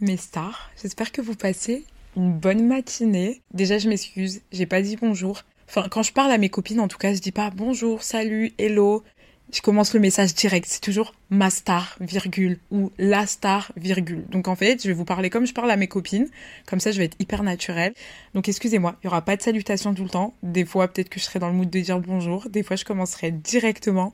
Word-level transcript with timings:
mes 0.00 0.16
stars. 0.16 0.70
J'espère 0.80 1.12
que 1.12 1.20
vous 1.20 1.34
passez 1.34 1.84
une 2.16 2.32
bonne 2.32 2.66
matinée. 2.66 3.42
Déjà, 3.52 3.78
je 3.78 3.88
m'excuse, 3.88 4.42
j'ai 4.52 4.66
pas 4.66 4.82
dit 4.82 4.96
bonjour. 4.96 5.42
Enfin, 5.68 5.88
quand 5.90 6.02
je 6.02 6.12
parle 6.12 6.30
à 6.30 6.38
mes 6.38 6.48
copines, 6.48 6.80
en 6.80 6.88
tout 6.88 6.98
cas, 6.98 7.12
je 7.12 7.20
dis 7.20 7.32
pas 7.32 7.50
bonjour, 7.50 8.02
salut, 8.02 8.52
hello. 8.58 9.02
Je 9.52 9.60
commence 9.60 9.94
le 9.94 10.00
message 10.00 10.34
direct. 10.34 10.66
C'est 10.68 10.80
toujours 10.80 11.14
ma 11.30 11.50
star, 11.50 11.96
virgule, 12.00 12.58
ou 12.72 12.90
la 12.98 13.26
star, 13.26 13.70
virgule. 13.76 14.24
Donc 14.28 14.48
en 14.48 14.56
fait, 14.56 14.82
je 14.82 14.88
vais 14.88 14.94
vous 14.94 15.04
parler 15.04 15.30
comme 15.30 15.46
je 15.46 15.54
parle 15.54 15.70
à 15.70 15.76
mes 15.76 15.86
copines. 15.86 16.28
Comme 16.66 16.80
ça, 16.80 16.90
je 16.90 16.98
vais 16.98 17.04
être 17.04 17.16
hyper 17.20 17.44
naturelle. 17.44 17.94
Donc 18.34 18.48
excusez-moi, 18.48 18.96
il 19.02 19.06
y 19.06 19.08
aura 19.08 19.22
pas 19.22 19.36
de 19.36 19.42
salutation 19.42 19.94
tout 19.94 20.02
le 20.02 20.08
temps. 20.08 20.34
Des 20.42 20.64
fois, 20.64 20.88
peut-être 20.88 21.08
que 21.08 21.20
je 21.20 21.24
serai 21.24 21.38
dans 21.38 21.48
le 21.48 21.54
mood 21.54 21.70
de 21.70 21.80
dire 21.80 22.00
bonjour. 22.00 22.48
Des 22.48 22.64
fois, 22.64 22.74
je 22.74 22.84
commencerai 22.84 23.30
directement. 23.30 24.12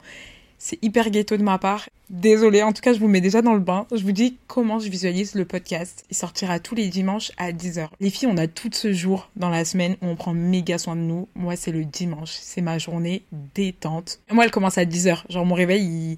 C'est 0.64 0.79
hyper 0.80 1.10
ghetto 1.10 1.36
de 1.36 1.42
ma 1.42 1.58
part. 1.58 1.88
Désolée, 2.08 2.62
en 2.62 2.72
tout 2.72 2.82
cas, 2.82 2.92
je 2.92 3.00
vous 3.00 3.08
mets 3.08 3.20
déjà 3.20 3.42
dans 3.42 3.54
le 3.54 3.58
bain. 3.58 3.84
Je 3.90 4.04
vous 4.04 4.12
dis 4.12 4.36
comment 4.46 4.78
je 4.78 4.88
visualise 4.88 5.34
le 5.34 5.45
podcast. 5.45 6.04
Il 6.08 6.16
sortira 6.16 6.60
tous 6.60 6.77
les 6.77 6.86
dimanches 6.86 7.32
à 7.36 7.50
10h. 7.50 7.88
Les 7.98 8.10
filles, 8.10 8.28
on 8.30 8.37
a 8.37 8.46
tout 8.46 8.70
ce 8.73 8.92
jour 8.92 9.28
dans 9.34 9.51
la 9.51 9.64
semaine 9.64 9.96
où 10.01 10.06
on 10.06 10.14
prend 10.14 10.34
méga 10.34 10.78
soin 10.78 10.95
de 10.95 11.01
nous. 11.01 11.27
Moi, 11.34 11.56
c'est 11.56 11.73
le 11.73 11.84
dimanche. 11.84 12.30
C'est 12.30 12.60
ma 12.60 12.78
journée 12.78 13.24
détente. 13.56 14.20
Moi, 14.30 14.45
elle 14.45 14.52
commence 14.52 14.78
à 14.78 14.84
10h. 14.84 15.24
Genre, 15.28 15.45
mon 15.45 15.56
réveil, 15.56 15.82
il, 15.82 16.16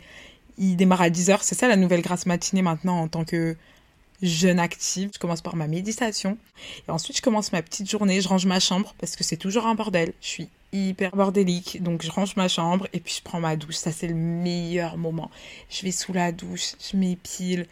il 0.59 0.77
démarre 0.77 1.01
à 1.01 1.09
10h. 1.09 1.39
C'est 1.41 1.55
ça 1.55 1.67
la 1.67 1.77
nouvelle 1.77 2.03
grâce 2.03 2.27
matinée 2.27 2.61
maintenant 2.61 3.01
en 3.01 3.09
tant 3.09 3.25
que 3.25 3.57
jeune 4.21 4.59
active. 4.59 5.09
Je 5.15 5.19
commence 5.19 5.41
par 5.41 5.57
ma 5.57 5.69
méditation. 5.69 6.37
Et 6.87 6.91
ensuite, 6.91 7.17
je 7.17 7.23
commence 7.23 7.51
ma 7.53 7.63
petite 7.63 7.91
journée. 7.91 8.21
Je 8.21 8.29
range 8.29 8.45
ma 8.45 8.61
chambre 8.61 8.95
parce 8.99 9.17
que 9.17 9.25
c'est 9.25 9.39
toujours 9.39 9.67
un 9.67 9.75
bordel. 9.75 10.13
Je 10.21 10.27
suis 10.27 10.49
hyper 10.75 11.15
bordélique. 11.15 11.83
Donc 11.83 12.03
je 12.03 12.11
range 12.11 12.37
ma 12.37 12.49
chambre 12.49 12.87
et 12.93 13.01
puis 13.01 13.15
je 13.19 13.23
prends 13.23 13.41
ma 13.41 13.57
douche. 13.57 13.77
Ça 13.77 13.93
c'est 13.93 14.09
le 14.09 14.15
meilleur 14.15 14.97
moment. 14.97 15.31
Je 15.71 15.83
vais 15.83 15.93
sous 15.93 16.13
la 16.13 16.33
douche, 16.33 16.75
je 16.81 16.97
m'épile, 16.97 17.67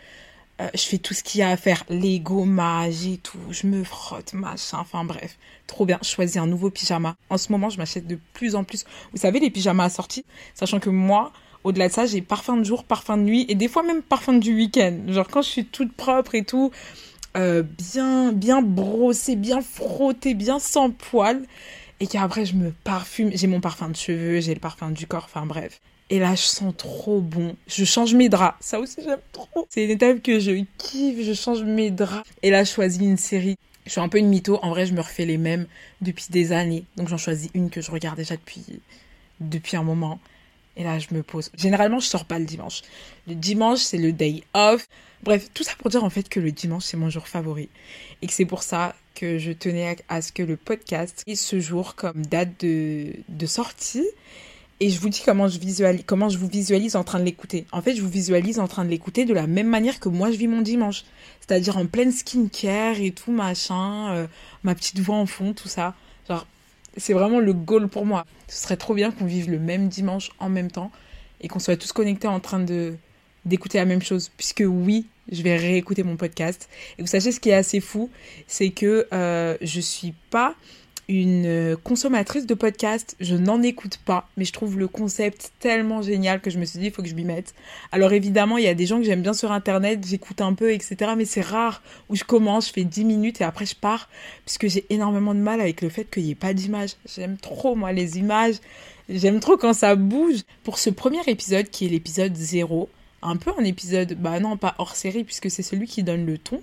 euh, 0.60 0.68
je 0.74 0.82
fais 0.82 0.98
tout 0.98 1.14
ce 1.14 1.22
qu'il 1.22 1.40
y 1.40 1.42
a 1.42 1.50
à 1.50 1.56
faire, 1.56 1.84
les 1.88 2.20
gommages 2.20 3.06
et 3.06 3.18
tout. 3.18 3.38
Je 3.50 3.66
me 3.66 3.82
frotte, 3.84 4.32
machin. 4.34 4.78
Enfin 4.80 5.04
bref, 5.04 5.38
trop 5.66 5.86
bien. 5.86 5.98
Je 6.02 6.08
choisis 6.08 6.36
un 6.36 6.46
nouveau 6.46 6.70
pyjama. 6.70 7.16
En 7.30 7.38
ce 7.38 7.50
moment, 7.50 7.70
je 7.70 7.78
m'achète 7.78 8.06
de 8.06 8.18
plus 8.32 8.54
en 8.54 8.64
plus. 8.64 8.84
Vous 9.12 9.18
savez, 9.18 9.40
les 9.40 9.50
pyjamas 9.50 9.84
assortis, 9.84 10.24
sachant 10.54 10.78
que 10.78 10.90
moi, 10.90 11.32
au-delà 11.64 11.88
de 11.88 11.92
ça, 11.92 12.06
j'ai 12.06 12.22
parfum 12.22 12.56
de 12.56 12.64
jour, 12.64 12.84
parfum 12.84 13.16
de 13.16 13.22
nuit 13.22 13.46
et 13.48 13.54
des 13.54 13.68
fois 13.68 13.82
même 13.82 14.02
parfum 14.02 14.34
du 14.34 14.54
week-end. 14.54 14.96
Genre 15.08 15.28
quand 15.28 15.42
je 15.42 15.48
suis 15.48 15.64
toute 15.64 15.92
propre 15.92 16.34
et 16.34 16.44
tout, 16.44 16.70
euh, 17.36 17.62
bien, 17.62 18.32
bien 18.32 18.62
brossée, 18.62 19.36
bien 19.36 19.62
frottée, 19.62 20.34
bien 20.34 20.58
sans 20.58 20.90
poil 20.90 21.42
et 22.02 22.08
qu'après 22.08 22.44
je 22.44 22.56
me 22.56 22.72
parfume. 22.72 23.30
J'ai 23.32 23.46
mon 23.46 23.60
parfum 23.60 23.88
de 23.88 23.96
cheveux, 23.96 24.40
j'ai 24.40 24.54
le 24.54 24.60
parfum 24.60 24.90
du 24.90 25.06
corps, 25.06 25.24
enfin 25.24 25.46
bref. 25.46 25.80
Et 26.10 26.18
là, 26.18 26.34
je 26.34 26.42
sens 26.42 26.74
trop 26.76 27.20
bon. 27.20 27.54
Je 27.68 27.84
change 27.84 28.12
mes 28.14 28.28
draps. 28.28 28.56
Ça 28.60 28.80
aussi, 28.80 28.96
j'aime 29.02 29.20
trop. 29.30 29.68
C'est 29.70 29.84
une 29.84 29.90
étape 29.90 30.20
que 30.20 30.40
je 30.40 30.64
kiffe. 30.76 31.24
Je 31.24 31.32
change 31.32 31.62
mes 31.62 31.90
draps. 31.90 32.28
Et 32.42 32.50
là, 32.50 32.64
je 32.64 32.70
choisis 32.70 33.00
une 33.00 33.16
série. 33.16 33.56
Je 33.86 33.92
suis 33.92 34.00
un 34.00 34.08
peu 34.08 34.18
une 34.18 34.28
mytho. 34.28 34.58
En 34.62 34.70
vrai, 34.70 34.84
je 34.84 34.92
me 34.92 35.00
refais 35.00 35.24
les 35.24 35.38
mêmes 35.38 35.66
depuis 36.02 36.26
des 36.28 36.52
années. 36.52 36.84
Donc, 36.96 37.08
j'en 37.08 37.16
choisis 37.16 37.48
une 37.54 37.70
que 37.70 37.80
je 37.80 37.90
regarde 37.90 38.18
déjà 38.18 38.36
depuis, 38.36 38.64
depuis 39.40 39.76
un 39.76 39.84
moment. 39.84 40.18
Et 40.76 40.84
là, 40.84 40.98
je 40.98 41.06
me 41.14 41.22
pose. 41.22 41.50
Généralement, 41.56 42.00
je 42.00 42.06
sors 42.06 42.26
pas 42.26 42.38
le 42.38 42.44
dimanche. 42.44 42.82
Le 43.26 43.34
dimanche, 43.34 43.78
c'est 43.78 43.96
le 43.96 44.12
day 44.12 44.42
off. 44.52 44.88
Bref, 45.22 45.48
tout 45.54 45.62
ça 45.62 45.72
pour 45.78 45.88
dire 45.88 46.04
en 46.04 46.10
fait 46.10 46.28
que 46.28 46.40
le 46.40 46.52
dimanche, 46.52 46.82
c'est 46.84 46.98
mon 46.98 47.08
jour 47.08 47.26
favori. 47.26 47.70
Et 48.20 48.26
que 48.26 48.32
c'est 48.34 48.44
pour 48.44 48.64
ça 48.64 48.94
que 49.14 49.38
je 49.38 49.52
tenais 49.52 49.96
à, 50.08 50.22
ce 50.22 50.32
que 50.32 50.42
le 50.42 50.56
podcast 50.56 51.22
ait 51.26 51.34
ce 51.34 51.60
jour 51.60 51.94
comme 51.94 52.24
date 52.26 52.60
de, 52.60 53.46
sortie. 53.46 54.06
Et 54.80 54.90
je 54.90 54.98
vous 54.98 55.08
dis 55.08 55.22
comment 55.24 55.46
je, 55.48 55.58
visualise, 55.58 56.02
comment 56.06 56.28
je 56.28 56.38
vous 56.38 56.48
visualise 56.48 56.96
en 56.96 57.04
train 57.04 57.20
de 57.20 57.24
l'écouter. 57.24 57.66
En 57.70 57.82
fait, 57.82 57.94
je 57.94 58.02
vous 58.02 58.08
visualise 58.08 58.58
en 58.58 58.66
train 58.66 58.84
de 58.84 58.90
l'écouter 58.90 59.24
de 59.24 59.34
la 59.34 59.46
même 59.46 59.68
manière 59.68 60.00
que 60.00 60.08
moi 60.08 60.30
je 60.30 60.36
vis 60.36 60.48
mon 60.48 60.60
dimanche. 60.60 61.04
C'est-à-dire 61.40 61.76
en 61.76 61.86
pleine 61.86 62.10
skincare 62.10 63.00
et 63.00 63.12
tout, 63.12 63.32
machin, 63.32 64.12
euh, 64.12 64.26
ma 64.64 64.74
petite 64.74 64.98
voix 64.98 65.16
en 65.16 65.26
fond, 65.26 65.52
tout 65.52 65.68
ça. 65.68 65.94
C'est 66.96 67.14
vraiment 67.14 67.40
le 67.40 67.54
goal 67.54 67.88
pour 67.88 68.04
moi. 68.04 68.26
Ce 68.48 68.62
serait 68.62 68.76
trop 68.76 68.94
bien 68.94 69.12
qu'on 69.12 69.24
vive 69.24 69.50
le 69.50 69.58
même 69.58 69.88
dimanche 69.88 70.30
en 70.38 70.50
même 70.50 70.70
temps 70.70 70.90
et 71.40 71.48
qu'on 71.48 71.58
soit 71.58 71.76
tous 71.76 71.92
connectés 71.92 72.28
en 72.28 72.40
train 72.40 72.60
de 72.60 72.94
d'écouter 73.44 73.78
la 73.78 73.86
même 73.86 74.02
chose. 74.02 74.30
Puisque 74.36 74.64
oui, 74.66 75.06
je 75.30 75.42
vais 75.42 75.56
réécouter 75.56 76.02
mon 76.02 76.16
podcast. 76.16 76.68
Et 76.98 77.02
vous 77.02 77.08
sachez 77.08 77.32
ce 77.32 77.40
qui 77.40 77.50
est 77.50 77.54
assez 77.54 77.80
fou, 77.80 78.10
c'est 78.46 78.70
que 78.70 79.06
euh, 79.12 79.56
je 79.60 79.80
suis 79.80 80.14
pas 80.30 80.54
une 81.08 81.76
consommatrice 81.82 82.46
de 82.46 82.54
podcasts, 82.54 83.16
je 83.20 83.34
n'en 83.34 83.60
écoute 83.62 83.98
pas, 84.04 84.28
mais 84.36 84.44
je 84.44 84.52
trouve 84.52 84.78
le 84.78 84.88
concept 84.88 85.52
tellement 85.58 86.00
génial 86.00 86.40
que 86.40 86.50
je 86.50 86.58
me 86.58 86.64
suis 86.64 86.78
dit, 86.78 86.86
il 86.86 86.92
faut 86.92 87.02
que 87.02 87.08
je 87.08 87.14
m'y 87.14 87.24
mette. 87.24 87.54
Alors 87.90 88.12
évidemment, 88.12 88.56
il 88.56 88.64
y 88.64 88.68
a 88.68 88.74
des 88.74 88.86
gens 88.86 88.98
que 88.98 89.04
j'aime 89.04 89.22
bien 89.22 89.34
sur 89.34 89.52
Internet, 89.52 90.06
j'écoute 90.06 90.40
un 90.40 90.54
peu, 90.54 90.72
etc. 90.72 91.12
Mais 91.16 91.24
c'est 91.24 91.42
rare 91.42 91.82
où 92.08 92.16
je 92.16 92.24
commence, 92.24 92.68
je 92.68 92.72
fais 92.72 92.84
10 92.84 93.04
minutes 93.04 93.40
et 93.40 93.44
après 93.44 93.66
je 93.66 93.74
pars, 93.74 94.08
puisque 94.46 94.68
j'ai 94.68 94.86
énormément 94.90 95.34
de 95.34 95.40
mal 95.40 95.60
avec 95.60 95.82
le 95.82 95.88
fait 95.88 96.04
qu'il 96.04 96.24
n'y 96.24 96.30
ait 96.30 96.36
pas 96.36 96.54
d'image. 96.54 96.90
J'aime 97.14 97.36
trop, 97.36 97.74
moi, 97.74 97.92
les 97.92 98.18
images. 98.18 98.56
J'aime 99.08 99.40
trop 99.40 99.56
quand 99.56 99.74
ça 99.74 99.96
bouge. 99.96 100.42
Pour 100.62 100.78
ce 100.78 100.88
premier 100.88 101.20
épisode, 101.26 101.68
qui 101.68 101.86
est 101.86 101.88
l'épisode 101.88 102.34
0, 102.34 102.88
un 103.22 103.36
peu 103.36 103.52
un 103.58 103.64
épisode, 103.64 104.14
bah 104.14 104.40
non, 104.40 104.56
pas 104.56 104.74
hors 104.78 104.96
série, 104.96 105.24
puisque 105.24 105.50
c'est 105.50 105.62
celui 105.62 105.86
qui 105.86 106.02
donne 106.02 106.26
le 106.26 106.38
ton, 106.38 106.60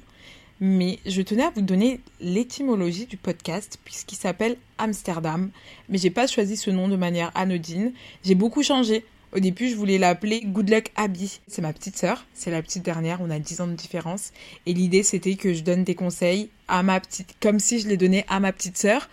mais 0.59 0.99
je 1.05 1.21
tenais 1.21 1.43
à 1.43 1.51
vous 1.51 1.61
donner 1.61 2.01
l'étymologie 2.19 3.05
du 3.05 3.17
podcast 3.17 3.79
puisqu'il 3.85 4.17
s'appelle 4.17 4.57
Amsterdam. 4.77 5.51
Mais 5.87 5.97
j'ai 5.97 6.09
pas 6.09 6.27
choisi 6.27 6.57
ce 6.57 6.69
nom 6.69 6.89
de 6.89 6.97
manière 6.97 7.31
anodine. 7.35 7.93
J'ai 8.25 8.35
beaucoup 8.35 8.61
changé. 8.61 9.05
Au 9.31 9.39
début, 9.39 9.69
je 9.69 9.75
voulais 9.75 9.99
l'appeler 9.99 10.41
Good 10.43 10.69
Luck 10.69 10.91
Abby. 10.95 11.39
C'est 11.47 11.61
ma 11.61 11.71
petite 11.71 11.95
sœur, 11.95 12.25
c'est 12.33 12.49
la 12.49 12.63
petite 12.63 12.83
dernière, 12.83 13.21
on 13.21 13.29
a 13.29 13.37
10 13.37 13.61
ans 13.61 13.67
de 13.67 13.73
différence. 13.73 14.31
Et 14.65 14.73
l'idée, 14.73 15.03
c'était 15.03 15.35
que 15.35 15.53
je 15.53 15.63
donne 15.63 15.83
des 15.83 15.93
conseils 15.93 16.49
à 16.67 16.81
ma 16.81 16.99
petite, 16.99 17.35
comme 17.39 17.59
si 17.59 17.79
je 17.79 17.87
les 17.87 17.95
donnais 17.95 18.25
à 18.27 18.39
ma 18.39 18.51
petite 18.51 18.77
sœur, 18.77 19.07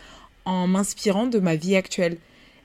en 0.46 0.66
m'inspirant 0.66 1.26
de 1.26 1.38
ma 1.38 1.54
vie 1.54 1.76
actuelle. 1.76 2.16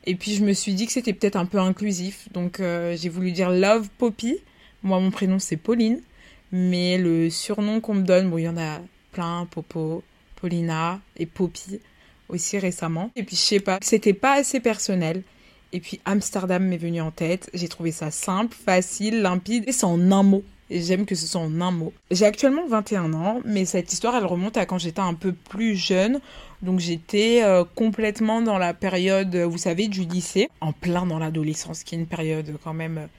Et 0.05 0.15
puis, 0.15 0.33
je 0.33 0.45
me 0.45 0.53
suis 0.53 0.73
dit 0.73 0.85
que 0.85 0.93
c'était 0.93 1.13
peut-être 1.13 1.35
un 1.35 1.45
peu 1.45 1.59
inclusif. 1.59 2.29
Donc, 2.31 2.61
euh, 2.61 2.95
j'ai 2.97 3.09
voulu 3.09 3.33
dire 3.33 3.49
Love 3.51 3.89
Poppy. 3.97 4.37
Moi, 4.83 4.99
mon 4.99 5.11
prénom, 5.11 5.39
c'est 5.39 5.57
Pauline. 5.57 6.01
Mais 6.51 6.97
le 6.97 7.29
surnom 7.29 7.79
qu'on 7.79 7.95
me 7.95 8.03
donne, 8.03 8.29
bon, 8.29 8.37
il 8.37 8.43
y 8.43 8.49
en 8.49 8.57
a 8.57 8.79
plein, 9.11 9.47
Popo, 9.49 10.03
Paulina 10.35 10.99
et 11.17 11.25
Poppy 11.25 11.79
aussi 12.29 12.57
récemment. 12.59 13.11
Et 13.15 13.23
puis, 13.23 13.35
je 13.35 13.41
sais 13.41 13.59
pas, 13.59 13.77
c'était 13.81 14.13
pas 14.13 14.33
assez 14.33 14.59
personnel. 14.59 15.23
Et 15.73 15.79
puis, 15.79 16.01
Amsterdam 16.03 16.65
m'est 16.65 16.77
venu 16.77 17.01
en 17.01 17.11
tête. 17.11 17.49
J'ai 17.53 17.67
trouvé 17.67 17.91
ça 17.91 18.11
simple, 18.11 18.55
facile, 18.55 19.21
limpide. 19.21 19.63
Et 19.67 19.71
c'est 19.71 19.85
en 19.85 20.11
un 20.11 20.23
mot. 20.23 20.43
Et 20.69 20.81
j'aime 20.81 21.05
que 21.05 21.15
ce 21.15 21.27
soit 21.27 21.41
en 21.41 21.61
un 21.61 21.71
mot. 21.71 21.93
J'ai 22.11 22.25
actuellement 22.25 22.65
21 22.65 23.13
ans, 23.13 23.41
mais 23.43 23.65
cette 23.65 23.91
histoire, 23.91 24.15
elle 24.15 24.25
remonte 24.25 24.55
à 24.55 24.65
quand 24.65 24.77
j'étais 24.77 25.01
un 25.01 25.13
peu 25.13 25.33
plus 25.33 25.75
jeune. 25.75 26.21
Donc 26.61 26.79
j'étais 26.79 27.41
euh, 27.43 27.65
complètement 27.75 28.41
dans 28.41 28.57
la 28.57 28.73
période, 28.73 29.35
vous 29.35 29.57
savez, 29.57 29.87
du 29.87 30.01
lycée, 30.01 30.49
en 30.61 30.71
plein 30.71 31.05
dans 31.05 31.19
l'adolescence, 31.19 31.83
qui 31.83 31.95
est 31.95 31.97
une 31.97 32.07
période 32.07 32.57
quand 32.63 32.73
même 32.73 33.09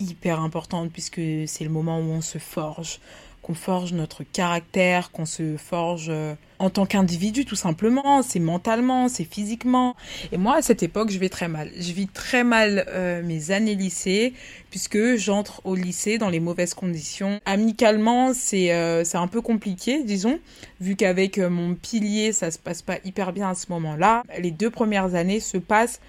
hyper 0.00 0.40
importante 0.40 0.90
puisque 0.92 1.20
c'est 1.46 1.64
le 1.64 1.70
moment 1.70 1.98
où 1.98 2.10
on 2.10 2.20
se 2.20 2.38
forge, 2.38 3.00
qu'on 3.42 3.54
forge 3.54 3.92
notre 3.92 4.22
caractère, 4.22 5.10
qu'on 5.10 5.26
se 5.26 5.56
forge 5.56 6.06
euh, 6.08 6.34
en 6.60 6.70
tant 6.70 6.86
qu'individu 6.86 7.44
tout 7.44 7.56
simplement, 7.56 8.22
c'est 8.22 8.38
mentalement, 8.38 9.08
c'est 9.08 9.24
physiquement. 9.24 9.96
Et 10.30 10.36
moi 10.36 10.56
à 10.56 10.62
cette 10.62 10.84
époque, 10.84 11.10
je 11.10 11.18
vais 11.18 11.28
très 11.28 11.48
mal. 11.48 11.70
Je 11.76 11.92
vis 11.92 12.06
très 12.06 12.44
mal 12.44 12.84
euh, 12.88 13.20
mes 13.22 13.50
années 13.50 13.74
lycée 13.74 14.32
puisque 14.70 15.16
j'entre 15.16 15.60
au 15.64 15.74
lycée 15.74 16.18
dans 16.18 16.28
les 16.30 16.40
mauvaises 16.40 16.74
conditions. 16.74 17.40
Amicalement, 17.44 18.32
c'est 18.32 18.72
euh, 18.72 19.02
c'est 19.02 19.18
un 19.18 19.26
peu 19.26 19.40
compliqué, 19.40 20.04
disons, 20.04 20.38
vu 20.80 20.94
qu'avec 20.94 21.38
mon 21.38 21.74
pilier, 21.74 22.32
ça 22.32 22.52
se 22.52 22.58
passe 22.58 22.80
pas 22.80 22.98
hyper 23.04 23.32
bien 23.32 23.50
à 23.50 23.54
ce 23.54 23.66
moment-là. 23.70 24.22
Les 24.38 24.52
deux 24.52 24.70
premières 24.70 25.16
années 25.16 25.40
se 25.40 25.58
passent 25.58 26.00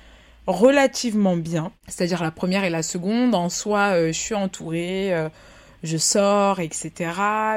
relativement 0.47 1.37
bien. 1.37 1.71
C'est-à-dire 1.87 2.21
la 2.21 2.31
première 2.31 2.63
et 2.63 2.69
la 2.69 2.83
seconde, 2.83 3.35
en 3.35 3.49
soi, 3.49 3.93
euh, 3.93 4.07
je 4.07 4.19
suis 4.19 4.35
entourée, 4.35 5.13
euh, 5.13 5.29
je 5.83 5.97
sors, 5.97 6.59
etc. 6.59 6.91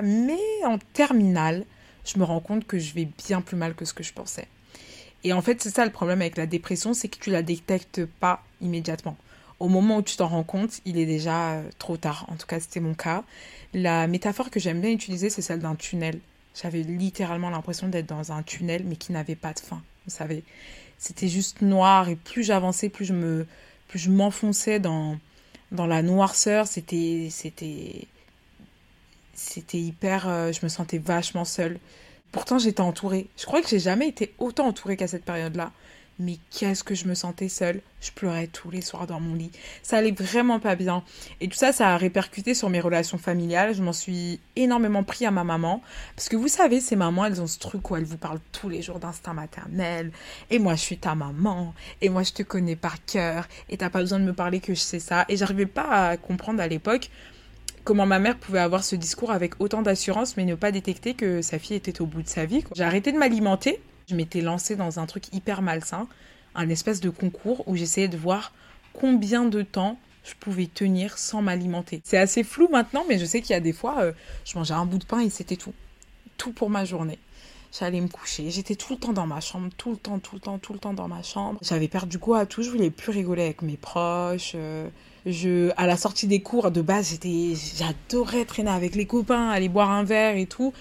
Mais 0.02 0.38
en 0.64 0.78
terminale, 0.92 1.64
je 2.04 2.18
me 2.18 2.24
rends 2.24 2.40
compte 2.40 2.66
que 2.66 2.78
je 2.78 2.94
vais 2.94 3.08
bien 3.26 3.40
plus 3.40 3.56
mal 3.56 3.74
que 3.74 3.84
ce 3.84 3.94
que 3.94 4.02
je 4.02 4.12
pensais. 4.12 4.46
Et 5.24 5.32
en 5.32 5.42
fait, 5.42 5.62
c'est 5.62 5.74
ça 5.74 5.84
le 5.84 5.90
problème 5.90 6.20
avec 6.20 6.36
la 6.36 6.46
dépression, 6.46 6.94
c'est 6.94 7.08
que 7.08 7.18
tu 7.18 7.30
la 7.30 7.42
détectes 7.42 8.04
pas 8.04 8.42
immédiatement. 8.60 9.16
Au 9.58 9.68
moment 9.68 9.96
où 9.96 10.02
tu 10.02 10.16
t'en 10.16 10.28
rends 10.28 10.44
compte, 10.44 10.80
il 10.84 10.98
est 10.98 11.06
déjà 11.06 11.54
euh, 11.54 11.62
trop 11.78 11.96
tard. 11.96 12.26
En 12.28 12.36
tout 12.36 12.46
cas, 12.46 12.60
c'était 12.60 12.80
mon 12.80 12.94
cas. 12.94 13.24
La 13.72 14.06
métaphore 14.06 14.50
que 14.50 14.60
j'aime 14.60 14.80
bien 14.80 14.90
utiliser, 14.90 15.30
c'est 15.30 15.42
celle 15.42 15.60
d'un 15.60 15.74
tunnel. 15.74 16.20
J'avais 16.54 16.82
littéralement 16.82 17.50
l'impression 17.50 17.88
d'être 17.88 18.06
dans 18.06 18.32
un 18.32 18.42
tunnel, 18.42 18.84
mais 18.84 18.96
qui 18.96 19.12
n'avait 19.12 19.34
pas 19.34 19.52
de 19.52 19.60
fin. 19.60 19.82
Vous 20.06 20.14
savez, 20.14 20.44
c'était 20.98 21.28
juste 21.28 21.62
noir 21.62 22.08
et 22.08 22.16
plus 22.16 22.44
j'avançais, 22.44 22.88
plus 22.88 23.04
je 23.04 23.12
me, 23.12 23.46
plus 23.88 23.98
je 23.98 24.10
m'enfonçais 24.10 24.80
dans, 24.80 25.18
dans 25.72 25.86
la 25.86 26.02
noirceur. 26.02 26.66
C'était, 26.66 27.28
c'était, 27.30 28.06
c'était 29.34 29.78
hyper, 29.78 30.28
euh, 30.28 30.52
je 30.52 30.60
me 30.62 30.68
sentais 30.68 30.98
vachement 30.98 31.44
seule. 31.44 31.78
Pourtant, 32.32 32.58
j'étais 32.58 32.80
entourée. 32.80 33.28
Je 33.36 33.46
crois 33.46 33.62
que 33.62 33.68
j'ai 33.68 33.78
jamais 33.78 34.08
été 34.08 34.34
autant 34.38 34.66
entourée 34.66 34.96
qu'à 34.96 35.08
cette 35.08 35.24
période-là. 35.24 35.72
Mais 36.18 36.38
qu'est-ce 36.50 36.82
que 36.82 36.94
je 36.94 37.06
me 37.06 37.14
sentais 37.14 37.48
seule. 37.48 37.82
Je 38.00 38.10
pleurais 38.10 38.46
tous 38.46 38.70
les 38.70 38.80
soirs 38.80 39.06
dans 39.06 39.20
mon 39.20 39.34
lit. 39.34 39.50
Ça 39.82 39.98
allait 39.98 40.12
vraiment 40.12 40.60
pas 40.60 40.76
bien. 40.76 41.02
Et 41.40 41.48
tout 41.48 41.56
ça, 41.56 41.72
ça 41.72 41.94
a 41.94 41.96
répercuté 41.96 42.54
sur 42.54 42.70
mes 42.70 42.80
relations 42.80 43.18
familiales. 43.18 43.74
Je 43.74 43.82
m'en 43.82 43.92
suis 43.92 44.40
énormément 44.54 45.02
pris 45.02 45.26
à 45.26 45.30
ma 45.30 45.44
maman. 45.44 45.82
Parce 46.14 46.28
que 46.28 46.36
vous 46.36 46.48
savez, 46.48 46.80
ces 46.80 46.96
mamans, 46.96 47.26
elles 47.26 47.40
ont 47.42 47.46
ce 47.46 47.58
truc 47.58 47.90
où 47.90 47.96
elles 47.96 48.04
vous 48.04 48.16
parlent 48.16 48.40
tous 48.52 48.68
les 48.68 48.82
jours 48.82 48.98
d'instinct 48.98 49.34
maternel. 49.34 50.10
Et 50.50 50.58
moi, 50.58 50.74
je 50.74 50.80
suis 50.80 50.98
ta 50.98 51.14
maman. 51.14 51.74
Et 52.00 52.08
moi, 52.08 52.22
je 52.22 52.32
te 52.32 52.42
connais 52.42 52.76
par 52.76 53.04
cœur. 53.04 53.46
Et 53.68 53.76
t'as 53.76 53.90
pas 53.90 54.00
besoin 54.00 54.18
de 54.18 54.24
me 54.24 54.32
parler 54.32 54.60
que 54.60 54.74
je 54.74 54.80
sais 54.80 55.00
ça. 55.00 55.26
Et 55.28 55.36
j'arrivais 55.36 55.66
pas 55.66 56.08
à 56.10 56.16
comprendre 56.16 56.60
à 56.62 56.68
l'époque 56.68 57.10
comment 57.84 58.06
ma 58.06 58.18
mère 58.18 58.36
pouvait 58.36 58.58
avoir 58.58 58.82
ce 58.82 58.96
discours 58.96 59.30
avec 59.30 59.60
autant 59.60 59.80
d'assurance 59.80 60.36
mais 60.36 60.44
ne 60.44 60.56
pas 60.56 60.72
détecter 60.72 61.14
que 61.14 61.40
sa 61.40 61.60
fille 61.60 61.76
était 61.76 62.02
au 62.02 62.06
bout 62.06 62.22
de 62.22 62.28
sa 62.28 62.44
vie. 62.44 62.64
J'ai 62.74 62.82
arrêté 62.82 63.12
de 63.12 63.18
m'alimenter 63.18 63.80
je 64.08 64.14
m'étais 64.14 64.40
lancée 64.40 64.76
dans 64.76 64.98
un 64.98 65.06
truc 65.06 65.32
hyper 65.32 65.62
malsain, 65.62 66.08
un 66.54 66.68
espèce 66.68 67.00
de 67.00 67.10
concours 67.10 67.66
où 67.66 67.76
j'essayais 67.76 68.08
de 68.08 68.16
voir 68.16 68.52
combien 68.92 69.44
de 69.44 69.62
temps 69.62 69.98
je 70.24 70.34
pouvais 70.34 70.66
tenir 70.66 71.18
sans 71.18 71.42
m'alimenter. 71.42 72.00
C'est 72.04 72.18
assez 72.18 72.42
flou 72.42 72.68
maintenant, 72.70 73.04
mais 73.08 73.18
je 73.18 73.24
sais 73.24 73.40
qu'il 73.40 73.50
y 73.50 73.56
a 73.56 73.60
des 73.60 73.72
fois, 73.72 74.00
euh, 74.00 74.12
je 74.44 74.56
mangeais 74.56 74.74
un 74.74 74.86
bout 74.86 74.98
de 74.98 75.04
pain 75.04 75.20
et 75.20 75.30
c'était 75.30 75.56
tout. 75.56 75.74
Tout 76.36 76.52
pour 76.52 76.70
ma 76.70 76.84
journée. 76.84 77.18
J'allais 77.78 78.00
me 78.00 78.08
coucher. 78.08 78.50
J'étais 78.50 78.74
tout 78.74 78.94
le 78.94 78.98
temps 78.98 79.12
dans 79.12 79.26
ma 79.26 79.40
chambre, 79.40 79.68
tout 79.76 79.90
le 79.90 79.96
temps, 79.96 80.18
tout 80.18 80.36
le 80.36 80.40
temps, 80.40 80.58
tout 80.58 80.72
le 80.72 80.78
temps 80.78 80.94
dans 80.94 81.08
ma 81.08 81.22
chambre. 81.22 81.58
J'avais 81.62 81.88
perdu 81.88 82.18
goût 82.18 82.34
à 82.34 82.46
tout. 82.46 82.62
Je 82.62 82.70
voulais 82.70 82.90
plus 82.90 83.10
rigoler 83.10 83.42
avec 83.42 83.62
mes 83.62 83.76
proches. 83.76 84.52
Euh, 84.54 84.88
je, 85.26 85.70
à 85.76 85.86
la 85.86 85.96
sortie 85.96 86.26
des 86.26 86.40
cours, 86.40 86.70
de 86.70 86.80
base, 86.80 87.18
j'adorais 87.76 88.44
traîner 88.44 88.70
avec 88.70 88.94
les 88.94 89.06
copains, 89.06 89.50
aller 89.50 89.68
boire 89.68 89.90
un 89.90 90.04
verre 90.04 90.36
et 90.36 90.46
tout. 90.46 90.72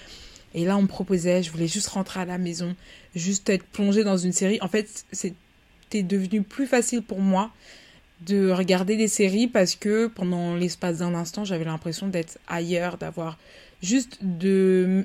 Et 0.56 0.64
là, 0.64 0.76
on 0.78 0.82
me 0.82 0.88
proposait, 0.88 1.42
je 1.42 1.52
voulais 1.52 1.68
juste 1.68 1.88
rentrer 1.88 2.20
à 2.20 2.24
la 2.24 2.38
maison, 2.38 2.74
juste 3.14 3.48
être 3.50 3.64
plongée 3.64 4.04
dans 4.04 4.16
une 4.16 4.32
série. 4.32 4.58
En 4.62 4.68
fait, 4.68 5.04
c'était 5.12 6.02
devenu 6.02 6.42
plus 6.42 6.66
facile 6.66 7.02
pour 7.02 7.20
moi 7.20 7.50
de 8.22 8.50
regarder 8.50 8.96
des 8.96 9.06
séries 9.06 9.48
parce 9.48 9.74
que 9.74 10.06
pendant 10.06 10.56
l'espace 10.56 10.98
d'un 10.98 11.14
instant, 11.14 11.44
j'avais 11.44 11.66
l'impression 11.66 12.08
d'être 12.08 12.38
ailleurs, 12.48 12.96
d'avoir 12.96 13.38
juste 13.82 14.18
de, 14.22 15.04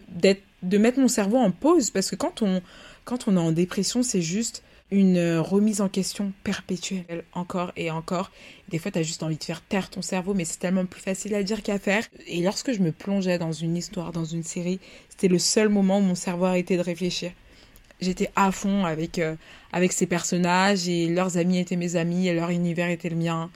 de 0.64 0.78
mettre 0.78 1.00
mon 1.00 1.10
cerveau 1.10 1.38
en 1.38 1.52
pause 1.52 1.92
parce 1.92 2.10
que 2.10 2.16
quand 2.16 2.42
on, 2.42 2.62
quand 3.04 3.28
on 3.28 3.36
est 3.36 3.40
en 3.40 3.52
dépression, 3.52 4.04
c'est 4.04 4.22
juste 4.22 4.64
une 4.92 5.18
euh, 5.18 5.42
remise 5.42 5.80
en 5.82 5.88
question 5.88 6.34
perpétuelle, 6.44 7.24
encore 7.34 7.72
et 7.78 7.90
encore. 7.90 8.30
Des 8.70 8.78
fois, 8.78 8.92
tu 8.92 9.00
as 9.00 9.04
juste 9.04 9.24
envie 9.24 9.38
de 9.38 9.44
faire 9.44 9.62
taire 9.62 9.90
ton 9.90 10.02
cerveau, 10.02 10.34
mais 10.34 10.46
c'est 10.46 10.60
tellement 10.60 10.86
plus 10.86 11.02
facile 11.02 11.34
à 11.34 11.44
dire 11.44 11.64
qu'à 11.64 11.80
faire. 11.80 12.04
Et 12.28 12.42
lorsque 12.42 12.74
je 12.74 12.82
me 12.82 12.92
plongeais 12.92 13.40
dans 13.40 13.54
une 13.54 13.78
histoire, 13.78 14.12
dans 14.12 14.26
une 14.26 14.44
série, 14.44 14.80
c'était 15.10 15.30
le 15.30 15.40
seul 15.40 15.70
moment 15.70 16.00
où 16.00 16.02
mon 16.02 16.16
cerveau 16.16 16.46
arrêtait 16.46 16.78
de 16.78 16.82
réfléchir. 16.82 17.32
J'étais 18.02 18.30
à 18.36 18.52
fond 18.52 18.86
avec, 18.86 19.20
euh, 19.20 19.36
avec 19.72 19.94
ces 19.94 20.08
personnages, 20.08 20.90
et 20.90 21.08
leurs 21.08 21.38
amis 21.38 21.60
étaient 21.60 21.78
mes 21.78 21.96
amis, 21.96 22.28
et 22.28 22.34
leur 22.34 22.50
univers 22.50 22.90
était 22.90 23.10
le 23.10 23.16
mien. 23.16 23.50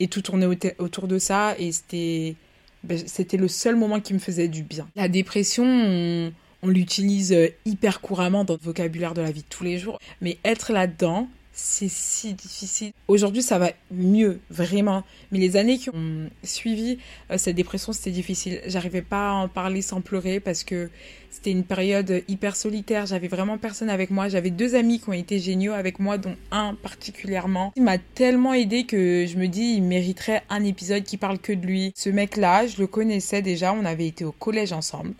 Et 0.00 0.08
tout 0.08 0.22
tournait 0.22 0.46
autour 0.78 1.06
de 1.06 1.18
ça, 1.18 1.54
et 1.58 1.70
c'était, 1.72 2.34
ben, 2.82 2.96
c'était 3.06 3.36
le 3.36 3.48
seul 3.48 3.76
moment 3.76 4.00
qui 4.00 4.14
me 4.14 4.20
faisait 4.20 4.48
du 4.48 4.62
bien. 4.62 4.88
La 4.96 5.08
dépression, 5.08 5.64
on 5.64 6.32
l'utilise 6.62 7.32
euh, 7.32 7.48
hyper 7.64 8.00
couramment 8.00 8.44
dans 8.44 8.54
le 8.54 8.60
vocabulaire 8.60 9.14
de 9.14 9.22
la 9.22 9.30
vie 9.30 9.42
de 9.42 9.48
tous 9.48 9.64
les 9.64 9.78
jours. 9.78 9.98
Mais 10.20 10.38
être 10.44 10.72
là-dedans, 10.72 11.28
c'est 11.52 11.88
si 11.90 12.34
difficile. 12.34 12.92
Aujourd'hui, 13.08 13.42
ça 13.42 13.58
va 13.58 13.72
mieux, 13.90 14.38
vraiment. 14.48 15.02
Mais 15.32 15.38
les 15.38 15.56
années 15.56 15.76
qui 15.76 15.90
ont 15.90 16.30
suivi 16.44 16.98
euh, 17.30 17.38
cette 17.38 17.56
dépression, 17.56 17.92
c'était 17.92 18.12
difficile. 18.12 18.60
J'arrivais 18.66 19.02
pas 19.02 19.30
à 19.30 19.32
en 19.32 19.48
parler 19.48 19.82
sans 19.82 20.00
pleurer 20.00 20.38
parce 20.38 20.62
que 20.62 20.88
c'était 21.30 21.50
une 21.50 21.64
période 21.64 22.22
hyper 22.28 22.54
solitaire. 22.54 23.06
J'avais 23.06 23.26
vraiment 23.26 23.58
personne 23.58 23.90
avec 23.90 24.10
moi. 24.10 24.28
J'avais 24.28 24.50
deux 24.50 24.76
amis 24.76 25.00
qui 25.00 25.08
ont 25.08 25.14
été 25.14 25.40
géniaux 25.40 25.72
avec 25.72 25.98
moi, 25.98 26.16
dont 26.16 26.36
un 26.52 26.74
particulièrement. 26.74 27.72
Il 27.76 27.82
m'a 27.82 27.98
tellement 27.98 28.54
aidé 28.54 28.84
que 28.84 29.26
je 29.26 29.36
me 29.36 29.48
dis, 29.48 29.74
il 29.76 29.82
mériterait 29.82 30.44
un 30.50 30.62
épisode 30.62 31.02
qui 31.02 31.16
parle 31.16 31.40
que 31.40 31.52
de 31.52 31.66
lui. 31.66 31.92
Ce 31.96 32.08
mec-là, 32.08 32.68
je 32.68 32.78
le 32.78 32.86
connaissais 32.86 33.42
déjà. 33.42 33.72
On 33.72 33.84
avait 33.84 34.06
été 34.06 34.24
au 34.24 34.32
collège 34.32 34.72
ensemble. 34.72 35.14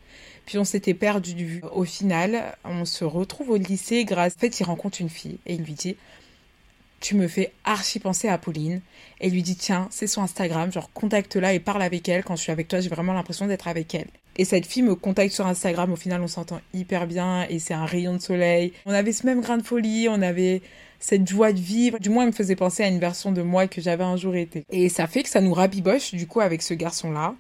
Puis 0.47 0.59
on 0.59 0.65
s'était 0.65 0.94
perdu 0.94 1.35
de 1.35 1.44
vue. 1.44 1.62
Au 1.73 1.85
final, 1.85 2.56
on 2.65 2.85
se 2.85 3.05
retrouve 3.05 3.50
au 3.50 3.56
lycée 3.56 4.05
grâce. 4.05 4.35
En 4.37 4.38
fait, 4.38 4.61
il 4.61 4.65
rencontre 4.65 5.00
une 5.00 5.11
fille 5.11 5.38
et 5.47 5.55
il 5.55 5.62
lui 5.62 5.75
dit 5.75 5.97
Tu 7.00 7.17
me 7.17 7.29
fais 7.29 7.53
archi 7.65 7.99
penser 7.99 8.29
à 8.29 8.38
Pauline. 8.38 8.81
Et 9.20 9.26
il 9.26 9.35
lui 9.35 9.43
dit 9.43 9.56
Tiens, 9.56 9.88
c'est 9.91 10.06
son 10.06 10.23
Instagram, 10.23 10.73
genre 10.73 10.91
contacte-la 10.93 11.53
et 11.53 11.61
parle 11.61 11.82
avec 11.82 12.09
elle. 12.09 12.25
Quand 12.25 12.37
je 12.37 12.43
suis 12.43 12.53
avec 12.53 12.69
toi, 12.69 12.81
j'ai 12.81 12.88
vraiment 12.88 13.12
l'impression 13.12 13.47
d'être 13.47 13.69
avec 13.69 13.94
elle. 13.94 14.09
Et 14.38 14.44
cette 14.44 14.67
fille 14.67 14.82
me 14.82 14.94
contacte 14.94 15.35
sur 15.35 15.47
Instagram. 15.47 15.93
Au 15.93 15.97
final, 15.97 16.23
on 16.23 16.29
s'entend 16.29 16.61
hyper 16.73 17.06
bien 17.06 17.47
et 17.50 17.59
c'est 17.59 17.75
un 17.75 17.85
rayon 17.85 18.15
de 18.15 18.23
soleil. 18.23 18.73
On 18.87 18.93
avait 18.93 19.12
ce 19.12 19.26
même 19.26 19.41
grain 19.41 19.59
de 19.59 19.65
folie, 19.65 20.09
on 20.09 20.23
avait 20.23 20.62
cette 21.00 21.29
joie 21.29 21.53
de 21.53 21.61
vivre. 21.61 21.99
Du 21.99 22.09
moins, 22.09 22.23
elle 22.23 22.31
me 22.31 22.35
faisait 22.35 22.56
penser 22.56 22.85
à 22.85 22.88
une 22.88 23.00
version 23.00 23.32
de 23.32 23.43
moi 23.43 23.67
que 23.67 23.81
j'avais 23.81 24.05
un 24.05 24.17
jour 24.17 24.35
été. 24.37 24.65
Et 24.70 24.88
ça 24.88 25.06
fait 25.06 25.23
que 25.23 25.29
ça 25.29 25.41
nous 25.41 25.53
rabiboche, 25.53 26.15
du 26.15 26.26
coup, 26.26 26.41
avec 26.41 26.62
ce 26.62 26.75
garçon-là. 26.75 27.35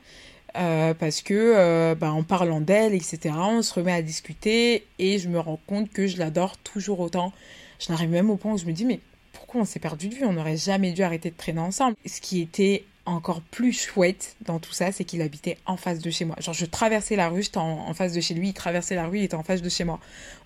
Euh, 0.56 0.94
parce 0.94 1.20
que 1.20 1.34
euh, 1.34 1.94
bah, 1.94 2.10
en 2.10 2.22
parlant 2.22 2.60
d'elle, 2.60 2.94
etc., 2.94 3.34
on 3.36 3.62
se 3.62 3.74
remet 3.74 3.92
à 3.92 4.02
discuter 4.02 4.86
et 4.98 5.18
je 5.18 5.28
me 5.28 5.38
rends 5.38 5.60
compte 5.66 5.90
que 5.90 6.06
je 6.06 6.18
l'adore 6.18 6.56
toujours 6.58 7.00
autant. 7.00 7.32
Je 7.78 7.92
n'arrive 7.92 8.10
même 8.10 8.30
au 8.30 8.36
point 8.36 8.54
où 8.54 8.58
je 8.58 8.64
me 8.64 8.72
dis 8.72 8.84
mais 8.84 9.00
pourquoi 9.32 9.60
on 9.60 9.64
s'est 9.64 9.78
perdu 9.78 10.08
de 10.08 10.14
vue? 10.14 10.24
On 10.24 10.32
n'aurait 10.32 10.56
jamais 10.56 10.92
dû 10.92 11.02
arrêter 11.02 11.30
de 11.30 11.36
traîner 11.36 11.60
ensemble. 11.60 11.96
Ce 12.06 12.20
qui 12.20 12.40
était 12.40 12.84
encore 13.08 13.40
plus 13.40 13.72
chouette 13.72 14.36
dans 14.42 14.58
tout 14.58 14.72
ça, 14.72 14.92
c'est 14.92 15.04
qu'il 15.04 15.22
habitait 15.22 15.56
en 15.66 15.76
face 15.76 15.98
de 15.98 16.10
chez 16.10 16.24
moi. 16.24 16.36
Genre, 16.40 16.54
je 16.54 16.66
traversais 16.66 17.16
la 17.16 17.28
rue, 17.28 17.42
j'étais 17.42 17.58
en, 17.58 17.94
face 17.94 18.12
de 18.12 18.20
chez 18.20 18.34
lui, 18.34 18.48
il 18.48 18.54
traversait 18.54 18.94
la 18.94 19.06
rue, 19.06 19.18
il 19.18 19.24
était 19.24 19.34
en 19.34 19.42
face 19.42 19.62
de 19.62 19.68
chez 19.68 19.84
moi. 19.84 19.98